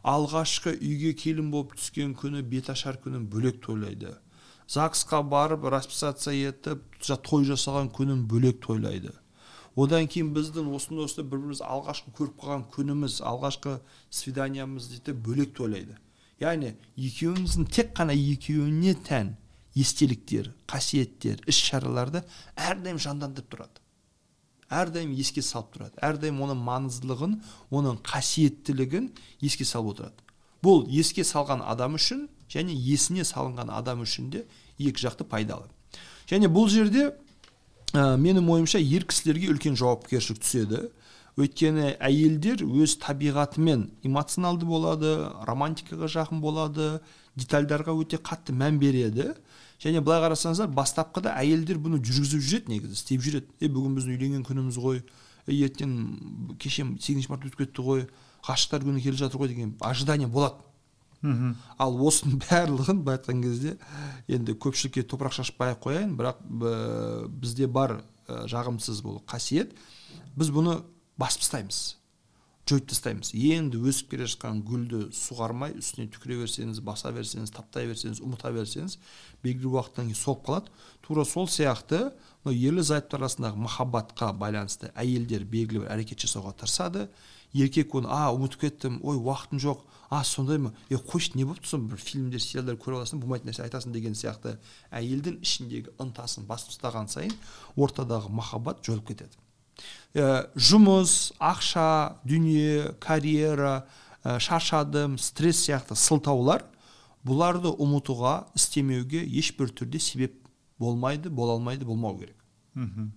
Алғашқы 0.03 0.75
үйге 0.75 1.13
келін 1.15 1.51
болып 1.51 1.77
түскен 1.79 2.11
күні 2.19 2.43
беташар 2.43 2.99
күнін 2.99 3.29
бөлек 3.31 3.61
тойлайды. 3.63 4.17
Загсқа 4.67 5.21
барып 5.23 5.63
расписация 5.71 6.35
етіп 6.49 6.83
той 6.99 7.47
жасаған 7.47 7.91
күнін 7.95 8.25
бөлек 8.27 8.59
тойлайды. 8.63 9.13
Одан 9.75 10.07
кейін 10.07 10.33
біздің 10.35 10.71
осындай 10.75 11.05
осындай 11.07 11.29
бір 11.29 11.39
бірімізді 11.43 11.67
алғашқы 11.67 12.15
көріп 12.17 12.41
қалған 12.43 12.65
күніміз 12.73 13.19
алғашқы 13.25 13.77
свиданиямыз 14.13 14.89
дейді 14.91 15.15
бөлек 15.25 15.55
тойлайды 15.57 15.97
яғни 16.41 16.73
екеуіңіздің 16.97 17.69
тек 17.73 17.93
қана 17.97 18.15
екеуіне 18.17 18.93
тән 19.07 19.33
естеліктер 19.75 20.51
қасиеттер 20.69 21.41
іс 21.49 21.57
шараларды 21.57 22.23
әрдайым 22.55 22.99
жандандырып 23.01 23.49
тұрады. 23.53 23.81
Әрдайым 24.73 25.13
еске 25.17 25.43
салып 25.45 25.73
тұрады. 25.75 25.97
Әрдайым 26.01 26.41
оның 26.45 26.61
маңыздылығын 26.65 27.35
оның 27.73 27.99
қасиеттілігін 28.05 29.09
еске 29.45 29.65
салып 29.65 29.93
отырады. 29.93 30.25
Бұл 30.63 30.85
еске 30.89 31.25
салған 31.27 31.63
адам 31.65 31.97
үшін 31.99 32.27
және 32.49 32.73
есіне 32.73 33.25
салынған 33.27 33.73
адам 33.73 34.05
үшін 34.05 34.29
де 34.33 34.45
екі 34.79 35.05
жақты 35.05 35.27
пайдалы. 35.29 35.67
Және 36.29 36.49
бұл 36.49 36.69
жерде 36.71 37.11
ә, 37.93 38.17
менің 38.17 38.49
ойымша 38.49 38.81
ер 38.81 39.05
кісілерге 39.09 39.51
үлкен 39.53 39.77
жауапкершілік 39.79 40.41
түседі. 40.41 40.87
Өйткені 41.37 41.95
әйелдер 41.97 42.61
өз 42.65 42.97
табиғатымен 43.01 43.87
эмоционалды 44.05 44.67
болады 44.69 45.13
романтикаға 45.47 46.09
жақын 46.13 46.41
болады 46.43 46.99
детальдарға 47.37 47.95
өте 47.97 48.19
қатты 48.21 48.53
мән 48.53 48.77
береді. 48.81 49.31
Және 49.81 50.01
былай 50.05 50.21
қарасаңыздар 50.23 50.69
бастапқыда 50.73 51.33
әйелдер 51.41 51.79
бұны 51.81 51.97
жүргізіп 52.05 52.43
жүреді 52.43 52.73
негізі 52.75 52.97
істеп 52.99 53.25
жүреді. 53.25 53.49
Е 53.59 53.69
бүгін 53.73 53.97
біздің 53.97 54.17
үйленген 54.17 54.45
күніміз 54.45 54.77
ғой 54.79 55.01
ертең 55.47 55.95
кеше 56.61 56.85
сегізінші 57.01 57.33
март 57.33 57.49
өтіп 57.49 57.63
кетті 57.65 57.83
ғой 57.83 58.05
ғашықтар 58.47 58.85
күні 58.85 59.01
келе 59.03 59.17
жатыр 59.17 59.41
ғой 59.41 59.51
деген 59.51 59.73
ожидание 59.81 60.27
болады. 60.27 60.61
Ал 61.23 61.97
осының 62.07 62.41
барлығын 62.43 63.01
былай 63.05 63.19
айтқан 63.19 63.41
кезде 63.43 63.77
енді 64.27 64.57
көпшілікке 64.59 65.05
топырақ 65.07 65.37
шашпай 65.39 65.73
ақ 65.73 65.83
қояйын 65.87 66.15
бірақ 66.19 66.43
бізде 67.39 67.67
бар 67.67 68.01
жағымсыз 68.27 69.03
бұл 69.05 69.21
қасиет. 69.27 69.75
Біз 70.35 70.51
бұны 70.53 70.81
басып 71.19 71.45
тастаймыз 71.45 71.83
жойып 72.63 72.87
тастаймыз. 72.87 73.33
Енді 73.35 73.79
өсіп 73.89 74.13
келе 74.13 74.25
жатқан 74.29 74.61
гүлді 74.63 75.09
суғармай 75.15 75.73
үстіне 75.75 76.07
түкіре 76.13 76.37
берсеңіз 76.39 76.79
баса 76.85 77.11
берсеңіз 77.11 77.51
таптай 77.51 77.89
берсеңіз 77.89 78.21
ұмыта 78.23 78.53
берсеңіз 78.55 78.95
белгілі 79.43 79.73
уақыттан 79.73 80.07
кейін 80.07 80.15
солып 80.15 80.45
қалады. 80.47 80.71
Тура 81.03 81.25
сол 81.27 81.49
сияқты 81.51 82.13
мынау 82.45 82.55
ерлі 82.55 82.85
зайыптылар 82.87 83.25
арасындағы 83.25 83.59
махаббатқа 83.65 84.31
байланысты 84.39 84.93
әйелдер 84.95 85.43
белгілі 85.43 85.83
бір 85.83 85.91
әрекет 85.97 86.23
жасауға 86.23 86.55
тырысады. 86.63 87.09
Еркек 87.53 87.95
оны 87.95 88.09
а 88.09 88.31
ұмытып 88.33 88.65
кеттім 88.65 88.99
ой 89.03 89.17
уақытым 89.17 89.61
жоқ 89.61 89.83
а 90.13 90.23
сондай 90.23 90.59
ма? 90.61 90.73
Е 90.89 90.97
қойшы 90.97 91.33
не 91.37 91.45
болыпты 91.45 91.69
соны 91.69 91.89
бір 91.89 91.97
фильмдер 91.97 92.41
сериалдар 92.41 92.77
көріп 92.77 92.99
аласың 92.99 93.21
болмайтын 93.21 93.49
нәрсе 93.49 93.63
айтасың 93.65 93.93
деген 93.95 94.13
сияқты 94.17 94.57
әйелдің 94.93 95.39
ішіндегі 95.41 95.95
ынтасын 96.01 96.45
басып 96.45 96.73
тастаған 96.73 97.09
сайын 97.09 97.33
ортадағы 97.75 98.29
махаббат 98.29 98.83
жойылып 98.85 99.07
кетеді. 99.09 99.39
Ә, 100.13 100.49
жұмыс 100.53 101.33
ақша 101.41 102.19
дүние 102.29 102.93
карьера 103.01 103.87
ә, 104.21 104.37
шаршадым 104.37 105.17
стресс 105.17 105.63
сияқты 105.65 105.97
сылтаулар 105.97 106.67
бұларды 107.25 107.73
ұмытуға 107.73 108.51
істемеуге 108.53 109.23
ешбір 109.25 109.73
түрде 109.73 109.99
себеп 109.99 110.37
болмайды 110.77 111.29
бола 111.29 111.57
алмайды 111.57 111.85
болмау 111.85 112.19
керек. 112.19 112.37
Мхм. 112.75 113.11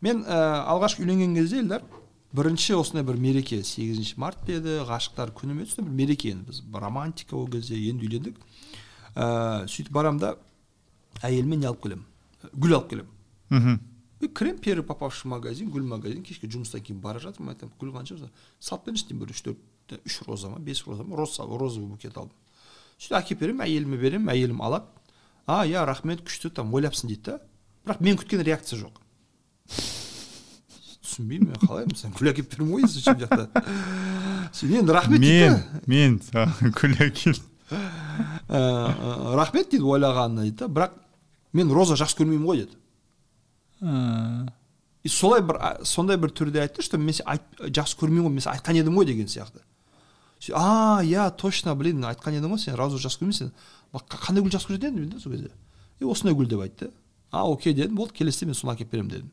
Мен 0.00 0.24
ә, 0.24 0.66
алғашқы 0.66 1.04
үйленген 1.04 1.38
кезде 1.38 1.62
елдар 1.62 1.86
бірінші 2.32 2.74
осындай 2.78 3.04
бір 3.06 3.16
мереке 3.20 3.62
сегізінші 3.64 4.14
март 4.20 4.38
деді 4.46 4.80
ғашықтар 4.88 5.32
күні 5.34 5.54
ме 5.54 5.66
бір 5.66 5.88
мереке 5.88 6.30
енді 6.30 6.46
біз 6.48 6.62
романтика 6.72 7.36
ол 7.36 7.48
кезде 7.50 7.74
енді 7.74 8.06
үйлендік. 8.06 8.36
Ә, 9.16 9.66
сөйтіп 9.66 9.90
барамын 9.90 10.20
да 10.20 10.34
әйеліме 11.22 11.56
не 11.56 11.66
алып 11.66 11.82
келемін? 11.82 12.04
Гүл 12.54 12.76
алып 12.76 12.90
келемін. 12.90 13.10
Мхм. 13.50 13.80
Кіремін 14.20 14.60
первый 14.60 14.86
попавший 14.86 15.30
магазин 15.30 15.70
гүл 15.70 15.82
магазин. 15.82 16.22
Кешке 16.22 16.46
жұмыстан 16.46 16.84
кейін 16.84 17.00
бара 17.00 17.18
жатырмын 17.18 17.54
айтамын 17.54 17.74
гүл 17.80 17.94
қанша 17.96 18.30
салып 18.60 18.86
беріңізші 18.86 19.08
деймін 19.08 19.24
бір 19.24 19.34
үш 19.34 19.42
төрт 19.46 19.96
үш 20.06 20.20
роза 20.28 20.50
ма 20.52 20.58
бес 20.60 20.84
роза 20.86 21.02
ма? 21.02 21.16
Роза 21.16 21.44
розовый 21.48 21.88
букет 21.88 22.16
алдым. 22.16 22.36
Сөйтіп 23.00 23.16
әкеліп 23.16 23.40
беремін 23.40 23.64
әйеліме 23.66 23.96
беремін 23.96 24.30
әйелім 24.30 24.60
алады. 24.62 24.86
А 25.46 25.64
иә 25.66 25.86
рахмет 25.88 26.20
күшті 26.22 26.52
там 26.54 26.74
ойлапсың 26.74 27.08
дейді 27.08 27.24
да. 27.32 27.40
Бірақ 27.86 28.04
мен 28.04 28.20
күткен 28.20 28.44
реакция 28.44 28.78
жоқ. 28.78 29.00
Түсінбеймін 31.20 31.50
мен 31.50 31.60
қалай 31.60 31.86
мысалы 31.88 32.14
гүл 32.16 32.30
әкеліп 32.32 32.50
беремін 32.54 32.72
ғой 32.74 32.84
осы 32.86 33.00
жақта 33.04 33.48
сен 34.56 34.72
енді 34.80 34.92
рахмет 34.96 35.20
мен 35.20 35.58
мен 35.86 36.18
саған 36.24 36.72
гүл 36.74 36.96
әкел 37.04 37.36
рахмет 38.48 39.70
дейді 39.70 39.84
ойлағанына 39.84 40.46
дейді 40.46 40.56
да 40.62 40.68
бірақ 40.68 40.96
мен 41.52 41.72
роза 41.72 41.98
жақсы 42.00 42.16
көрмеймін 42.20 42.46
ғой 42.46 42.56
деді. 42.64 42.74
И 45.02 45.08
солай 45.08 45.42
бір 45.42 45.60
сондай 45.84 46.16
бір 46.20 46.32
түрде 46.36 46.64
айтты 46.64 46.82
что 46.82 46.98
мен 46.98 47.14
жақсы 47.14 47.98
көрмеймін 48.00 48.28
ғой 48.28 48.34
мен 48.36 48.48
айтқан 48.54 48.80
едім 48.80 48.96
ғой 48.98 49.06
деген 49.06 49.28
сияқты. 49.28 49.62
А 50.54 51.02
иә 51.04 51.30
точно 51.36 51.74
блин 51.76 52.04
айтқан 52.04 52.38
едің 52.38 52.54
ғой 52.54 52.58
сен 52.64 52.74
роза 52.78 53.00
жақсы 53.00 53.22
көрмейсің 53.22 53.52
қандай 53.92 54.42
гүл 54.42 54.52
жақсы 54.54 54.72
көретін 54.72 54.98
едің? 55.04 55.20
сол 55.20 55.32
кезде. 55.32 55.50
И 56.00 56.04
осындай 56.04 56.34
гүл 56.34 56.48
деп 56.48 56.60
айтты. 56.60 56.90
А 57.30 57.46
окей 57.46 57.74
дедім 57.74 57.96
болды 57.96 58.14
келесіде 58.14 58.46
мен 58.46 58.54
соны 58.54 58.74
әкеліп 58.74 58.90
беремін 58.90 59.10
дедім. 59.10 59.30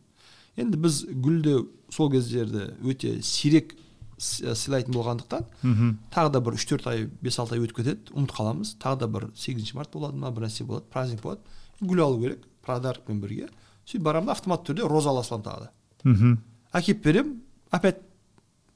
Енді 0.57 0.77
біз 0.81 1.03
гүлді 1.07 1.59
сол 1.93 2.09
кездерді 2.11 2.71
өте 2.83 3.21
сирек 3.23 3.75
сыйлайтын 4.17 4.95
болғандықтан 4.95 5.45
мхм. 5.61 5.91
тағы 6.13 6.31
да 6.33 6.41
бір 6.41 6.57
үш 6.57 6.65
төрт 6.65 6.87
ай 6.89 7.05
бес 7.21 7.37
алты 7.37 7.55
ай 7.55 7.61
өтіп 7.61 7.77
кетеді 7.77 8.13
ұмытып 8.17 8.39
қаламыз. 8.39 8.73
Тағы 8.81 8.99
да 9.03 9.07
бір 9.13 9.27
сегізінші 9.37 9.77
март 9.77 9.93
болады 9.93 10.17
ма 10.17 10.31
бір 10.33 10.47
нәрсе 10.47 10.65
болады 10.65 10.89
праздник 10.89 11.21
болады. 11.21 11.41
Гүл 11.79 12.01
алу 12.01 12.21
керек 12.23 12.47
подаркпен 12.65 13.21
бірге. 13.21 13.49
Сөйтіп 13.85 14.07
барамын 14.09 14.31
да 14.31 14.33
автоматты 14.33 14.73
түрде 14.73 14.89
роза 14.89 15.13
ала 15.13 15.23
саламын 15.23 15.45
тағы 15.45 15.67
да. 15.67 15.71
Мхм. 16.03 16.33
Әкеліп 16.73 17.03
беремін 17.03 17.37
опять 17.69 18.01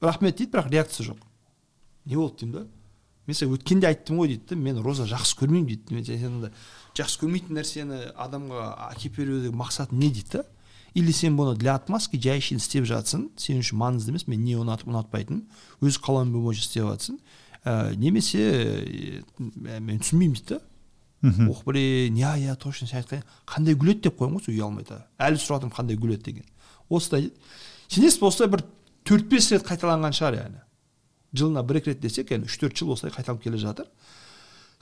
рахмет 0.00 0.38
дейді 0.38 0.52
бірақ 0.52 0.70
реакция 0.70 1.06
жоқ. 1.10 1.18
Не 2.04 2.16
болды 2.16 2.44
деймін 2.44 2.54
да. 2.54 2.66
Мен 3.26 3.34
саған 3.34 3.58
өткенде 3.58 3.90
айттым 3.90 4.22
ғой 4.22 4.28
дейді 4.28 4.54
да 4.54 4.56
мен 4.56 4.78
роза 4.82 5.10
жақсы 5.10 5.36
көрмеймін 5.42 5.66
дейді. 5.66 6.30
Мен 6.30 6.50
жақсы 6.94 7.18
көрмейтін 7.18 7.58
нәрсені 7.58 8.00
адамға 8.14 8.70
әкеліп 8.92 9.18
берудегі 9.18 9.56
мақсат 9.58 9.92
не 9.92 10.10
дейді 10.10 10.38
да 10.38 10.44
или 10.94 11.12
сен 11.12 11.36
бұны 11.38 11.56
для 11.58 11.76
отмазки 11.76 12.20
жай 12.20 12.40
әшейін 12.40 12.60
істеп 12.60 12.88
жатсың 12.88 13.28
сен 13.40 13.62
үшін 13.62 13.78
маңызды 13.80 14.12
емес 14.12 14.26
мен 14.28 14.42
не 14.44 14.58
ұнатып 14.60 14.90
ұнатпайтынын 14.92 15.46
өз 15.80 15.98
қалауың 16.02 16.34
бойынша 16.34 16.66
істеп 16.66 16.88
жатсың 16.90 17.18
ә, 17.64 17.94
немесе 17.96 18.42
ә, 18.42 19.80
мен 19.80 20.02
түсінбеймін 20.02 20.36
дейді 20.36 20.58
да. 20.58 20.60
Ох 21.22 21.62
блин 21.64 22.16
иә 22.18 22.34
иә 22.42 22.56
точно 22.58 22.88
сен 22.88 22.98
айтқан 22.98 23.22
қандай 23.46 23.76
гүл 23.78 23.92
еді 23.92 24.08
деп 24.08 24.18
қоямын 24.18 24.40
ғой 24.40 24.44
сол 24.44 24.56
ұялмай 24.56 24.86
әлі 25.22 25.38
сұрап 25.38 25.62
жатырмын 25.62 25.76
қандай 25.76 25.96
гүл 25.96 26.16
еді 26.16 26.24
деген. 26.26 26.48
Осылай 26.90 27.30
сенесіз 27.86 28.18
осылай 28.26 28.50
бір 28.50 28.64
төрт 29.06 29.28
бес 29.30 29.52
рет 29.52 29.62
қайталанған 29.62 30.16
шығар 30.18 30.38
яғни. 30.40 30.58
Жылына 31.32 31.62
бір 31.62 31.78
екі 31.78 31.92
рет 31.92 32.02
десек 32.02 32.34
яғни 32.34 32.50
үш 32.50 32.58
төрт 32.58 32.74
жыл 32.74 32.90
осылай 32.96 33.14
қайталанып 33.14 33.46
келе 33.46 33.62
жатыр. 33.62 33.86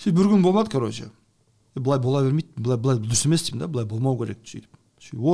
Сөйтіп 0.01 0.17
бір 0.17 0.33
күн 0.33 0.43
болмады 0.43 0.73
короче. 0.73 1.11
Былай 1.75 2.01
бола 2.01 2.25
бермейді 2.25 2.57
былай 2.57 2.81
былай 2.81 3.05
дұрыс 3.05 3.27
емес 3.29 3.45
деймін 3.45 3.67
да 3.67 3.69
былай 3.69 3.85
болмау 3.85 4.17
керек 4.19 4.41
сөйтіп. 4.49 4.80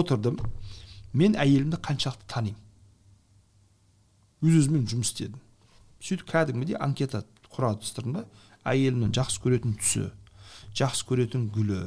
Отырдым 0.01 0.39
мен 1.13 1.37
әйелімді 1.41 1.81
қаншалықты 1.83 2.29
танимын 2.31 2.63
өз 4.47 4.61
өзіммен 4.63 4.87
жұмыс 4.91 5.13
істедім 5.13 5.41
сөйтіп 6.01 6.29
кәдімгідей 6.31 6.79
анкета 6.81 7.25
құра 7.53 7.75
түстірдім 7.81 8.19
да 8.19 8.25
әйелімнің 8.69 9.15
жақсы 9.17 9.43
көретін 9.45 9.77
түсі 9.81 10.11
жақсы 10.77 11.07
көретін 11.09 11.49
гүлі 11.55 11.81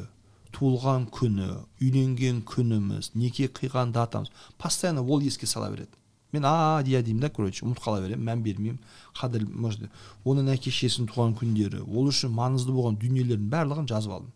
туылған 0.56 1.06
күні 1.14 1.50
үйленген 1.84 2.42
күніміз 2.50 3.12
неке 3.16 3.48
қиған 3.54 3.94
датамыз 3.94 4.32
постоянно 4.58 5.06
ол 5.06 5.22
еске 5.22 5.46
сала 5.48 5.70
береді 5.70 5.94
мен 6.34 6.46
а 6.46 6.82
иә 6.82 7.04
деймін 7.04 7.22
да 7.22 7.30
короче 7.30 7.66
ұмытып 7.66 7.84
қала 7.86 8.02
беремін 8.02 8.26
мән 8.26 8.44
бермеймін 8.44 8.80
қадір 9.18 9.46
может 9.50 9.86
оның 10.26 10.52
әке 10.56 10.74
шешесінің 10.74 11.10
туған 11.14 11.38
күндері 11.38 11.84
ол 11.86 12.10
үшін 12.10 12.34
маңызды 12.34 12.74
болған 12.74 13.00
дүниелердің 13.02 13.50
барлығын 13.54 13.90
жазып 13.90 14.14
алдым 14.18 14.34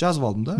жазып 0.00 0.24
алдым 0.26 0.44
да. 0.44 0.54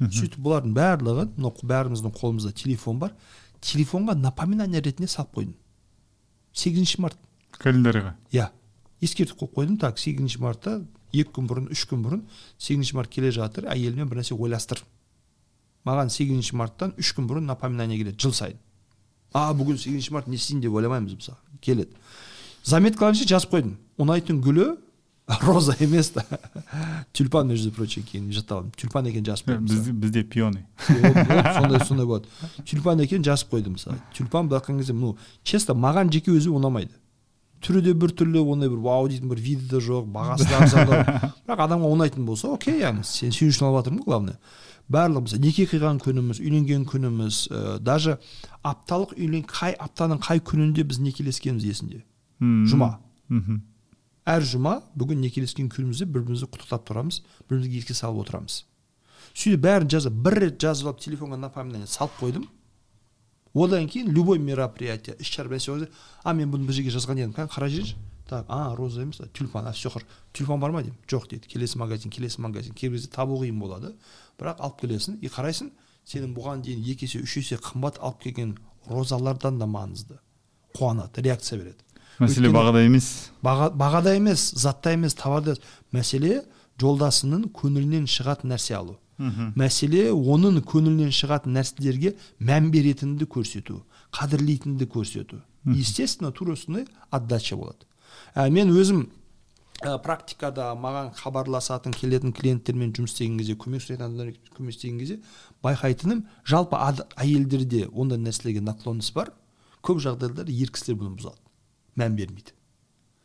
Сөйтіп 0.00 0.40
бұлардың 0.44 0.74
барлығын 0.76 1.34
мынау 1.36 1.66
бәріміздің 1.72 2.14
қолымызда 2.16 2.52
телефон 2.52 2.98
бар. 2.98 3.12
Телефонға 3.60 4.16
напоминание 4.16 4.80
ретінде 4.80 5.08
салып 5.08 5.34
қойдым. 5.36 5.54
Сегізінші 6.52 7.00
март. 7.04 7.18
Календарьға? 7.60 8.14
Иә. 8.32 8.48
Ескертіп 9.00 9.38
қойып 9.38 9.54
қойдым. 9.58 9.76
Так 9.78 9.98
сегізінші 9.98 10.40
мартта 10.40 10.80
екі 11.12 11.30
күн 11.36 11.46
бұрын 11.50 11.68
үш 11.74 11.84
күн 11.90 12.02
бұрын 12.04 12.24
сегізінші 12.58 12.96
март 12.96 13.12
келе 13.12 13.30
жатыр 13.34 13.68
әйеліме 13.70 14.08
бір 14.08 14.22
нәрсе 14.22 14.34
ойластыр. 14.34 14.82
Маған 15.84 16.10
сегізінші 16.12 16.56
марттан 16.56 16.94
үш 16.98 17.12
күн 17.16 17.28
бұрын 17.30 17.46
напоминание 17.48 17.98
келеді 17.98 18.18
жыл 18.20 18.34
сайын. 18.36 18.58
А 19.32 19.52
бүгін 19.54 19.78
сегізінші 19.78 20.12
март 20.16 20.28
не 20.28 20.36
істейін 20.36 20.60
деп 20.64 20.74
ойламаймыз 20.74 21.14
мысалы. 21.14 21.38
Келеді. 21.60 21.94
Заметкаларымша 22.64 23.28
жазып 23.28 23.54
қойдым. 23.54 23.76
Ұнайтын 24.00 24.40
гүлі 24.44 24.66
роза 25.42 25.76
емес 25.80 26.10
та 26.10 26.24
тюльпан 27.12 27.48
между 27.48 27.70
прочим 27.70 28.02
кейін 28.02 28.32
жаттап 28.32 28.76
тюльпан 28.76 29.06
екенін 29.06 29.26
жазып 29.26 29.48
қойдым 29.48 29.66
бізде 29.68 29.92
бізде 29.92 30.22
пионы 30.24 30.64
сондай 30.86 31.84
сондай 31.86 32.06
болады 32.06 32.26
тюльпан 32.64 33.00
екенін 33.04 33.24
жазып 33.24 33.52
қойдым 33.52 33.76
мысалы 33.76 33.98
тюльпан 34.16 34.48
былай 34.48 34.60
айтқан 34.60 34.80
кезде 34.80 34.92
ну 34.92 35.16
честно 35.44 35.74
маған 35.74 36.10
жеке 36.12 36.32
өзі 36.34 36.50
ұнамайды. 36.50 36.96
Түрі 37.60 37.82
де 37.84 37.92
біртүрлі 37.92 38.40
ондай 38.40 38.70
бір 38.72 38.80
вау 38.80 39.08
дейтін 39.08 39.28
бір 39.28 39.40
виді 39.44 39.68
де 39.68 39.82
жоқ 39.84 40.08
бағасы 40.10 40.48
да 40.48 40.62
арзандау 40.64 41.02
бірақ 41.46 41.64
адамға 41.66 41.92
ұнайтын 41.94 42.26
болса 42.26 42.48
окей 42.48 42.80
яғни 42.80 43.04
сен 43.04 43.34
сен 43.36 43.52
үшін 43.52 43.68
алып 43.68 43.84
жатырмын 43.84 44.00
ғой 44.00 44.08
главное. 44.08 44.38
Барлығымыз 44.90 45.36
неке 45.38 45.68
қиған 45.70 46.00
күніміз 46.02 46.40
үйленген 46.40 46.86
күніміз 46.88 47.42
ә, 47.52 47.78
даже 47.78 48.16
апталық 48.66 49.12
үйлен 49.14 49.44
қай 49.46 49.76
аптаның 49.76 50.18
қай 50.24 50.40
күнінде 50.40 50.82
біз 50.88 50.98
некелескеніміз 51.04 51.68
есінде? 51.68 52.00
Жұма. 52.40 52.96
Мхм 53.28 53.60
әр 54.30 54.46
жұма 54.46 54.76
бүгін 54.94 55.24
некелескен 55.24 55.70
күнімізде 55.72 56.06
бір 56.06 56.24
бірімізді 56.26 56.48
құттықтап 56.52 56.86
тұрамыз 56.90 57.20
бір 57.48 57.50
бірімізге 57.50 57.80
еске 57.82 57.96
салып 57.98 58.24
отырамыз 58.24 58.62
сөйтіп 59.34 59.64
бәрін 59.66 59.90
жазып 59.90 60.22
бір 60.26 60.38
рет 60.44 60.60
жазып 60.62 60.90
алып 60.90 61.02
телефонға 61.04 61.40
напоминание 61.40 61.90
салып 61.90 62.14
қойдым 62.20 62.46
одан 63.54 63.88
кейін 63.90 64.12
любой 64.14 64.38
мероприятие 64.38 65.16
іс 65.18 65.26
шара 65.34 65.50
нәрсе 65.50 65.88
а 66.22 66.32
мен 66.32 66.52
бұны 66.52 66.68
бір 66.68 66.78
жерге 66.78 66.94
жазған 66.94 67.24
едім 67.24 67.34
кәне 67.34 67.50
қарай 67.50 67.74
жіберші 67.74 67.96
так 68.30 68.46
а 68.48 68.76
роза 68.76 69.02
емес 69.02 69.20
тюльпан 69.34 69.66
а 69.66 69.72
все 69.72 69.90
тюльпан 70.32 70.60
бар 70.60 70.70
ма 70.70 70.82
деймін 70.82 70.98
жоқ 71.08 71.28
дейді 71.30 71.48
келесі 71.48 71.78
магазин 71.78 72.10
келесі 72.10 72.40
магазин 72.40 72.74
кейбір 72.74 72.98
кезде 72.98 73.10
табу 73.10 73.40
қиын 73.42 73.58
болады 73.58 73.94
бірақ 74.38 74.62
алып 74.62 74.80
келесің 74.84 75.18
и 75.20 75.28
қарайсың 75.28 75.72
сенің 76.06 76.34
бұған 76.36 76.62
дейін 76.62 76.86
екі 76.86 77.08
есе 77.10 77.24
үш 77.26 77.36
есе 77.42 77.58
қымбат 77.58 77.98
алып 77.98 78.22
келген 78.22 78.54
розалардан 78.86 79.58
да 79.58 79.66
маңызды 79.66 80.20
қуанады 80.78 81.22
реакция 81.26 81.58
береді 81.58 81.89
мәселе 82.20 82.52
бағада 82.52 82.84
емес. 82.84 83.30
баға, 83.42 83.70
бағада 83.74 84.14
емес 84.16 84.50
затта 84.54 84.92
емес 84.92 85.14
товарда 85.14 85.56
мәселе 85.92 86.44
жолдасының 86.80 87.50
көңілінен 87.52 88.06
шығатын 88.08 88.54
нәрсе 88.54 88.76
алу. 88.76 88.98
Мәселе 89.56 90.10
оның 90.12 90.62
көңілінен 90.64 91.12
шығатын 91.12 91.52
нәрселерге 91.58 92.14
мән 92.40 92.70
беретінді 92.72 93.26
көрсету 93.28 93.82
қадірлейтінді 94.12 94.86
көрсету. 94.86 95.40
Естественно 95.64 96.32
тура 96.32 96.52
осындай 96.52 96.86
отдача 97.10 97.56
болады. 97.56 97.84
Ә, 98.34 98.48
мен 98.50 98.70
өзім 98.72 99.10
ә, 99.82 99.98
практикада 100.02 100.70
маған 100.74 101.12
хабарласатын 101.18 101.92
келетін 101.92 102.32
клиенттермен 102.32 102.94
жұмыс 102.96 103.12
істеген 103.12 103.38
кезде 103.38 103.56
көмек 103.60 103.84
сұрайтын 103.84 104.06
адамдармен 104.06 104.56
көмек 104.56 104.74
істеген 104.74 104.98
кезде 104.98 105.20
байқайтыным 105.62 106.24
жалпы 106.48 106.80
әйелдерде 107.16 107.88
ондай 107.92 108.18
нәрселерге 108.18 108.64
наклонность 108.64 109.14
бар. 109.14 109.34
Көп 109.84 110.00
жағдайларда 110.00 110.48
ер 110.50 110.72
кісілер 110.72 110.98
бұны 111.00 111.20
бұзады. 111.20 111.38
Мән 112.00 112.16
бермейді 112.18 112.56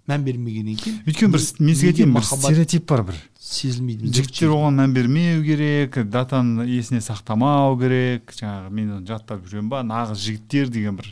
мән 0.05 0.25
бермегеннен 0.25 0.77
кейін 0.77 0.99
өйткені 1.09 1.33
бір 1.33 1.45
мен 1.65 1.75
сізге 1.75 1.91
айтайын 1.93 2.13
бір 2.13 2.25
стереотип 2.29 2.85
бар 2.89 3.03
бір 3.07 3.21
сезілмейді 3.41 4.11
жігіттер 4.13 4.53
оған 4.53 4.77
мән 4.81 4.93
бермеу 4.93 5.41
керек 5.45 5.97
датаны 6.13 6.67
есіне 6.69 7.01
сақтамау 7.01 7.73
керек 7.81 8.35
жаңағы 8.37 8.69
мен 8.69 8.91
оны 8.99 9.09
жаттап 9.09 9.47
жүремін 9.49 9.71
ба 9.71 9.81
нағыз 9.87 10.21
жігіттер 10.27 10.69
деген 10.69 10.99
бір 10.99 11.09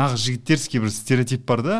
нағыз 0.00 0.24
жігіттерский 0.24 0.80
бір 0.80 0.94
стереотип 0.94 1.44
бар 1.44 1.62
да 1.66 1.78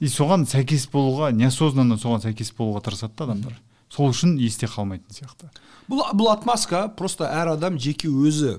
и 0.00 0.10
соған 0.10 0.44
сәйкес 0.48 0.88
болуға 0.92 1.30
неосознанно 1.36 2.00
соған 2.00 2.24
сәйкес 2.26 2.50
болуға 2.58 2.82
тырысады 2.88 3.14
да 3.16 3.28
адамдар 3.30 3.54
сол 3.92 4.10
үшін 4.10 4.36
есте 4.42 4.66
қалмайтын 4.66 5.14
сияқты 5.14 5.52
бұл 5.86 6.02
бұл 6.18 6.32
отмазка 6.34 6.88
просто 6.88 7.30
әр 7.30 7.54
адам 7.54 7.78
жеке 7.78 8.10
өзі 8.10 8.58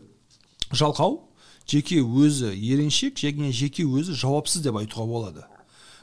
жалқау 0.71 1.19
жеке 1.67 1.99
өзі 2.01 2.53
ереншек 2.55 3.19
және 3.19 3.51
жеке 3.51 3.83
өзі 3.83 4.15
жауапсыз 4.15 4.63
деп 4.65 4.79
айтуға 4.79 5.05
болады 5.11 5.45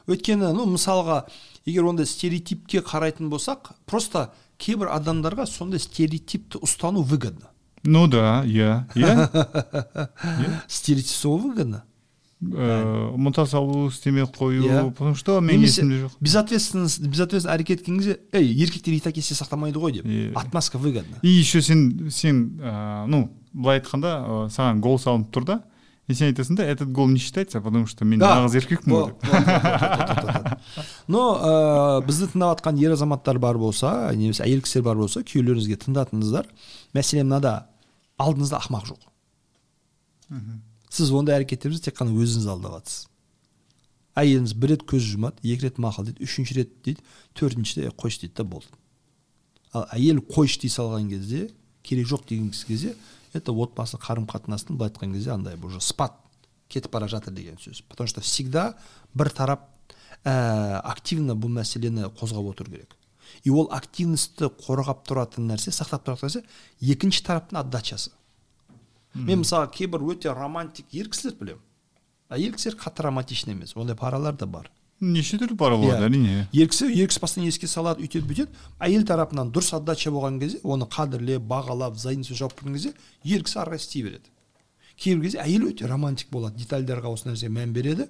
өйткені 0.08 0.52
ну 0.56 0.66
мысалға 0.74 1.24
егер 1.66 1.86
ондай 1.88 2.06
стереотипке 2.06 2.80
қарайтын 2.84 3.30
болсақ 3.32 3.72
просто 3.86 4.30
кейбір 4.58 4.90
адамдарға 4.94 5.46
сондай 5.48 5.80
стереотипті 5.80 6.58
ұстану 6.62 7.02
выгодно. 7.02 7.50
Ну 7.84 8.06
да 8.08 8.42
иә 8.46 8.84
иә. 8.94 10.08
Стереотип 10.68 11.10
сол 11.16 11.38
выгодно? 11.38 11.84
Ұмыта 12.44 13.46
салу 13.48 13.88
істемей 13.88 14.26
қою 14.28 14.64
Иә. 14.66 14.90
потому 14.92 15.14
что 15.14 15.38
менің 15.40 15.62
есімде 15.64 15.96
жоқ. 16.04 16.10
безответственность 16.20 17.00
безответственно 17.00 17.54
әрекет 17.56 17.80
еткен 17.80 17.96
кезде 17.98 18.18
ей 18.34 18.52
еркектер 18.52 18.92
и 18.92 19.00
так 19.00 19.16
есте 19.16 19.34
сақтамайды 19.34 19.78
ғой 19.80 19.92
деп. 20.02 20.36
Отмазка 20.36 20.76
выгодно 20.76 21.16
и 21.22 21.28
еще 21.28 21.62
сен 21.62 22.10
сен 22.10 22.60
ә, 22.60 23.06
ну 23.06 23.30
былай 23.54 23.80
айтқанда 23.80 24.10
ә, 24.26 24.50
саған 24.50 24.80
гол 24.80 24.98
салынып 24.98 25.30
тұр 25.32 25.44
да? 25.44 25.62
Сен 26.12 26.28
айтасың 26.28 26.58
да 26.58 26.64
этот 26.68 26.92
гол 26.92 27.08
не 27.08 27.18
считается 27.18 27.60
потому 27.60 27.86
что 27.86 28.04
мен 28.04 28.20
нағыз 28.20 28.58
еркекпін 28.60 28.92
ғой 28.92 29.14
деп 29.14 30.58
но 31.08 31.22
ә, 31.38 32.04
бізді 32.04 32.28
тыңдап 32.34 32.58
жатқан 32.58 32.80
ер 32.82 32.92
азаматтар 32.92 33.38
бар 33.38 33.56
болса 33.58 34.12
немесе 34.12 34.44
әйел 34.44 34.60
кісілер 34.64 34.84
бар 34.90 35.00
болса 35.00 35.24
күйеулеріңізге 35.24 35.80
тыңдатыңыздар. 35.86 36.46
Мәселе 36.96 37.24
мынада 37.24 37.54
алдыңызда 38.20 38.60
ақымақ 38.60 38.86
жоқ. 38.92 39.08
Сіз 40.92 41.10
ондай 41.12 41.40
әрекеттеріңізді 41.40 41.90
тек 41.90 41.98
қана 41.98 42.14
өзіңіз 42.14 42.48
алдап 42.52 42.78
жатсыз 42.78 43.08
әйеліңіз 44.14 44.54
бір 44.62 44.74
рет 44.74 44.84
көз 44.86 45.06
жұмады 45.08 45.42
екі 45.42 45.66
рет 45.66 45.80
мақұл 45.82 46.08
дейді 46.08 46.24
үшінші 46.24 46.56
рет 46.60 46.72
дейді 46.86 47.02
төртіншіде 47.34 47.88
«Е, 47.88 47.92
қойшы 47.98 48.22
дейді 48.22 48.34
да 48.38 48.44
болды. 48.46 48.70
Ал 49.74 49.88
әйел 49.90 50.20
қойшы 50.22 50.60
дей 50.62 50.70
салған 50.70 51.08
кезде 51.10 51.48
керек 51.82 52.06
жоқ 52.06 52.28
деген 52.28 52.52
кезде 52.54 52.94
это 53.34 53.52
отбасы 53.52 53.98
қарым 53.98 54.26
қатынастың 54.30 54.78
былай 54.78 54.92
айтқан 54.92 55.12
кезде 55.12 55.32
андай 55.34 55.58
уже 55.62 55.80
спад 55.80 56.14
кетіп 56.68 56.92
бара 56.92 57.08
жатыр 57.08 57.34
деген 57.34 57.56
сөз. 57.56 57.82
Потому 57.88 58.08
что 58.08 58.20
всегда 58.20 58.74
бір 59.14 59.30
тарап 59.30 59.68
ә, 60.24 60.80
активно 60.84 61.34
бұл 61.34 61.52
мәселені 61.60 62.08
қозғап 62.14 62.50
отыру 62.50 62.70
керек. 62.70 62.96
И 63.42 63.50
ол 63.50 63.68
активностьті 63.72 64.50
қорғап 64.62 65.04
тұратын 65.08 65.48
нәрсе 65.50 65.74
сақтап 65.74 66.06
тұратын 66.06 66.28
нәрсе 66.28 66.44
екінші 66.80 67.24
тараптың 67.26 67.60
отдачасы. 67.60 68.12
Мен 69.14 69.42
мысалы 69.42 69.68
кейбір 69.70 70.02
өте 70.14 70.32
романтик 70.34 70.86
ер 70.92 71.10
кісілер 71.10 71.36
білемін. 71.40 71.62
Әйел 72.30 72.54
кісілер 72.56 72.78
қатты 72.80 73.04
романтичный 73.06 73.54
емес. 73.54 73.76
Ондай 73.76 73.96
паралар 73.96 74.34
да 74.34 74.46
бар. 74.46 74.70
Неше 75.12 75.38
түрлі 75.38 75.56
пара 75.56 75.76
болады 75.76 76.04
Иә. 76.04 76.08
әрине? 76.08 76.48
Ер 76.52 76.68
кісі 76.68 76.88
ер 76.94 77.08
кісі 77.08 77.20
постоянно 77.20 77.48
еске 77.48 77.66
салады 77.68 78.02
өйтеді 78.04 78.26
бүйтеді. 78.26 78.48
Әйел 78.80 79.04
тарапынан 79.04 79.50
дұрыс 79.52 79.74
отдача 79.76 80.10
болған 80.10 80.38
кезде 80.40 80.60
оны 80.64 80.88
қадірлеп 80.88 81.44
бағалап 81.46 81.94
взаимностью 81.98 82.36
жауап 82.36 82.54
берген 82.60 82.74
кезде 82.74 82.92
ер 83.24 83.42
кісі 83.44 83.58
ары 83.60 83.74
қарай 83.74 83.82
істей 83.82 84.02
береді. 84.02 84.30
Кейбір 84.96 85.22
кезде 85.26 85.38
әйел 85.42 85.68
өте 85.70 85.86
романтик 85.90 86.30
болады 86.30 86.56
детальдарға 86.62 87.12
осы 87.12 87.28
нәрсеге 87.28 87.52
мән 87.52 87.72
береді. 87.72 88.08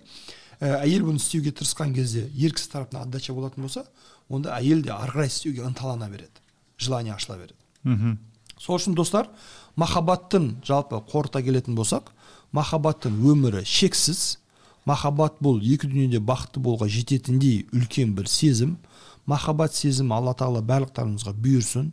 Ә, 0.61 0.85
әйел 0.85 1.03
бұны 1.09 1.17
істеуге 1.19 1.51
тырысқан 1.51 1.95
кезде 1.95 2.29
ер 2.37 2.53
кісі 2.55 2.71
тарапынан 2.71 3.09
отдача 3.09 3.33
болатын 3.35 3.63
болса 3.67 3.85
онда 4.29 4.55
әйел 4.59 4.83
де 4.85 4.91
ары 4.95 5.11
қарай 5.13 5.27
істеуге 5.33 5.65
ынталана 5.67 6.09
береді 6.09 6.45
желание 6.79 7.15
ашыла 7.15 7.37
береді. 7.37 7.59
Мхм. 7.83 8.19
Сол 8.59 8.79
үшін 8.79 8.95
достар 8.95 9.29
махаббаттың 9.77 10.61
жалпы 10.65 11.01
қорыта 11.11 11.43
келетін 11.43 11.75
болсақ 11.75 12.13
махаббаттың 12.53 13.17
өмірі 13.27 13.65
шексіз 13.67 14.39
махаббат 14.85 15.39
бұл 15.43 15.61
екі 15.65 15.89
дүниеде 15.89 16.21
бақытты 16.21 16.61
болуға 16.61 16.89
жететіндей 16.93 17.65
үлкен 17.73 18.15
бір 18.17 18.29
сезім. 18.29 18.77
Махаббат 19.27 19.75
сезімі 19.75 20.13
алла 20.13 20.35
тағала 20.37 20.61
барлықтарыңызға 20.69 21.33
бұйырсын. 21.41 21.91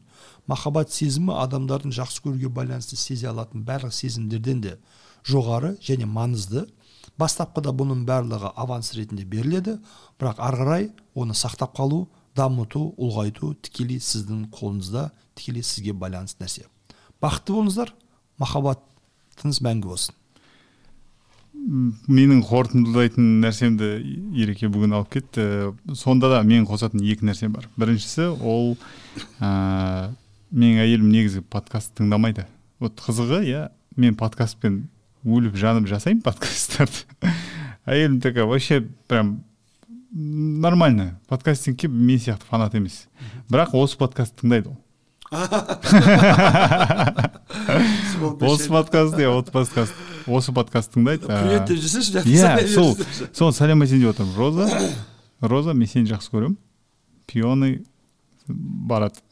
Махаббат 0.52 0.92
сезімі 0.92 1.38
адамдардың 1.40 1.94
жақсы 1.96 2.26
көруге 2.26 2.52
байланысты 2.52 3.00
сезе 3.00 3.30
алатын 3.32 3.64
барлық 3.64 3.96
сезімдерден 3.96 4.62
де 4.62 4.78
жоғары 5.24 5.78
және 5.80 6.06
маңызды. 6.06 6.66
Бастапқыда 7.20 7.72
бұның 7.72 8.04
барлығы 8.08 8.52
аванс 8.56 8.94
ретінде 8.98 9.24
беріледі. 9.24 9.78
Бірақ 10.20 10.40
ары 10.44 10.62
қарай 10.62 10.90
оны 11.16 11.36
сақтап 11.38 11.76
қалу 11.78 12.08
дамыту 12.36 12.92
ұлғайту 12.98 13.54
тікелей 13.64 14.00
сіздің 14.04 14.50
қолыңызда 14.56 15.10
тікелей 15.36 15.64
сізге 15.64 15.94
байланысты 15.94 16.44
нәрсе. 16.44 16.68
Бақытты 17.22 17.56
болыңыздар. 17.56 17.94
Махаббатыңыз 18.42 19.62
мәңгі 19.64 19.92
болсын. 19.94 20.21
Менің 21.62 22.42
қорытындылайтын 22.48 23.28
нәрсемді 23.44 23.90
ереке 24.38 24.70
бүгін 24.72 24.96
алып 24.98 25.10
кетті. 25.16 25.44
Сонда 25.98 26.28
да 26.32 26.42
мен 26.48 26.66
қосатын 26.70 27.04
екі 27.06 27.26
нәрсем 27.28 27.54
бар. 27.54 27.68
Біріншісі 27.80 28.32
ол 28.40 28.76
ә, 29.40 30.10
менің 30.52 30.82
әйелім 30.86 31.12
негізі 31.14 31.40
подкаст 31.46 31.94
тыңдамайды. 32.00 32.44
Вот 32.82 32.94
қызығы 33.06 33.40
иә 33.46 33.68
мен 33.96 34.18
подкастпен 34.18 34.88
өліп 35.26 35.56
жанып 35.60 35.88
жасаймын 35.92 36.24
подкасттарды. 36.26 37.06
Әйелім 37.86 38.22
такая 38.22 38.46
вообще 38.46 38.82
прям 39.08 39.44
нормально. 40.12 41.20
Подкастингке 41.28 41.88
мен 41.88 42.20
сияқты 42.20 42.46
фанат 42.50 42.76
емес. 42.76 43.08
Бірақ 43.50 43.76
осы 43.78 43.98
подкастты 43.98 44.42
тыңдайды 44.42 44.68
ол. 44.74 44.78
осы 48.22 48.70
подкаст 48.70 49.18
иә 49.18 49.30
осы 49.30 49.52
подкаст. 49.52 49.94
Осы 50.28 50.54
подкаст 50.54 50.94
тыңдайды 50.94 51.26
привет 51.26 51.66
деп 51.70 51.78
жүрсеңші 51.82 52.22
иә 52.30 52.68
сол 53.34 53.54
сәлем 53.54 53.82
айтайын 53.82 54.04
деп 54.06 54.14
отырмын. 54.14 54.36
Роза 54.38 54.66
роза 55.42 55.74
мен 55.74 55.88
сені 55.90 56.10
жақсы 56.12 56.30
көремін. 56.34 56.58
Пионы 57.26 57.82
барады 58.48 59.22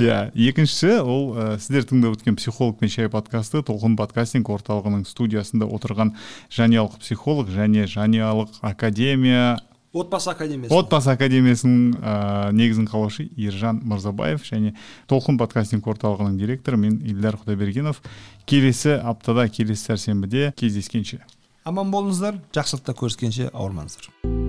иә 0.00 0.32
екіншісі 0.34 0.98
ол 1.04 1.36
ә, 1.36 1.58
сіздер 1.62 1.84
тыңдап 1.86 2.16
өткен 2.16 2.36
психолог 2.40 2.78
пен 2.80 2.90
шай 2.90 3.08
подкасты 3.12 3.62
толқын 3.62 3.96
подкастинг 3.98 4.48
орталығының 4.50 5.04
студиясында 5.06 5.68
отырған 5.70 6.16
жанұялық 6.50 6.98
психолог 7.04 7.52
және 7.52 7.86
жанұялық 7.92 8.58
академия 8.66 9.60
отбасы 10.00 10.30
академиясы. 10.30 10.74
Отбасы 10.74 11.10
академиясының 11.12 11.96
ә, 11.98 12.14
негізін 12.56 12.88
қалаушы 12.90 13.28
ержан 13.36 13.80
мырзабаев 13.84 14.44
және 14.46 14.74
толқын 15.10 15.38
подкастинг 15.40 15.86
орталығының 15.88 16.38
директоры 16.40 16.80
мен 16.80 17.00
ильдар 17.04 17.38
құдайбергенов. 17.40 18.02
Келесі 18.46 18.98
аптада 19.00 19.48
келесі 19.48 19.92
сәрсенбіде 19.92 20.52
кездескенше. 20.56 21.22
Аман 21.66 21.90
болыңыздар 21.90 22.42
жақсылықта 22.54 22.94
көріскенше 22.94 23.50
ауырмаңыздар. 23.52 24.45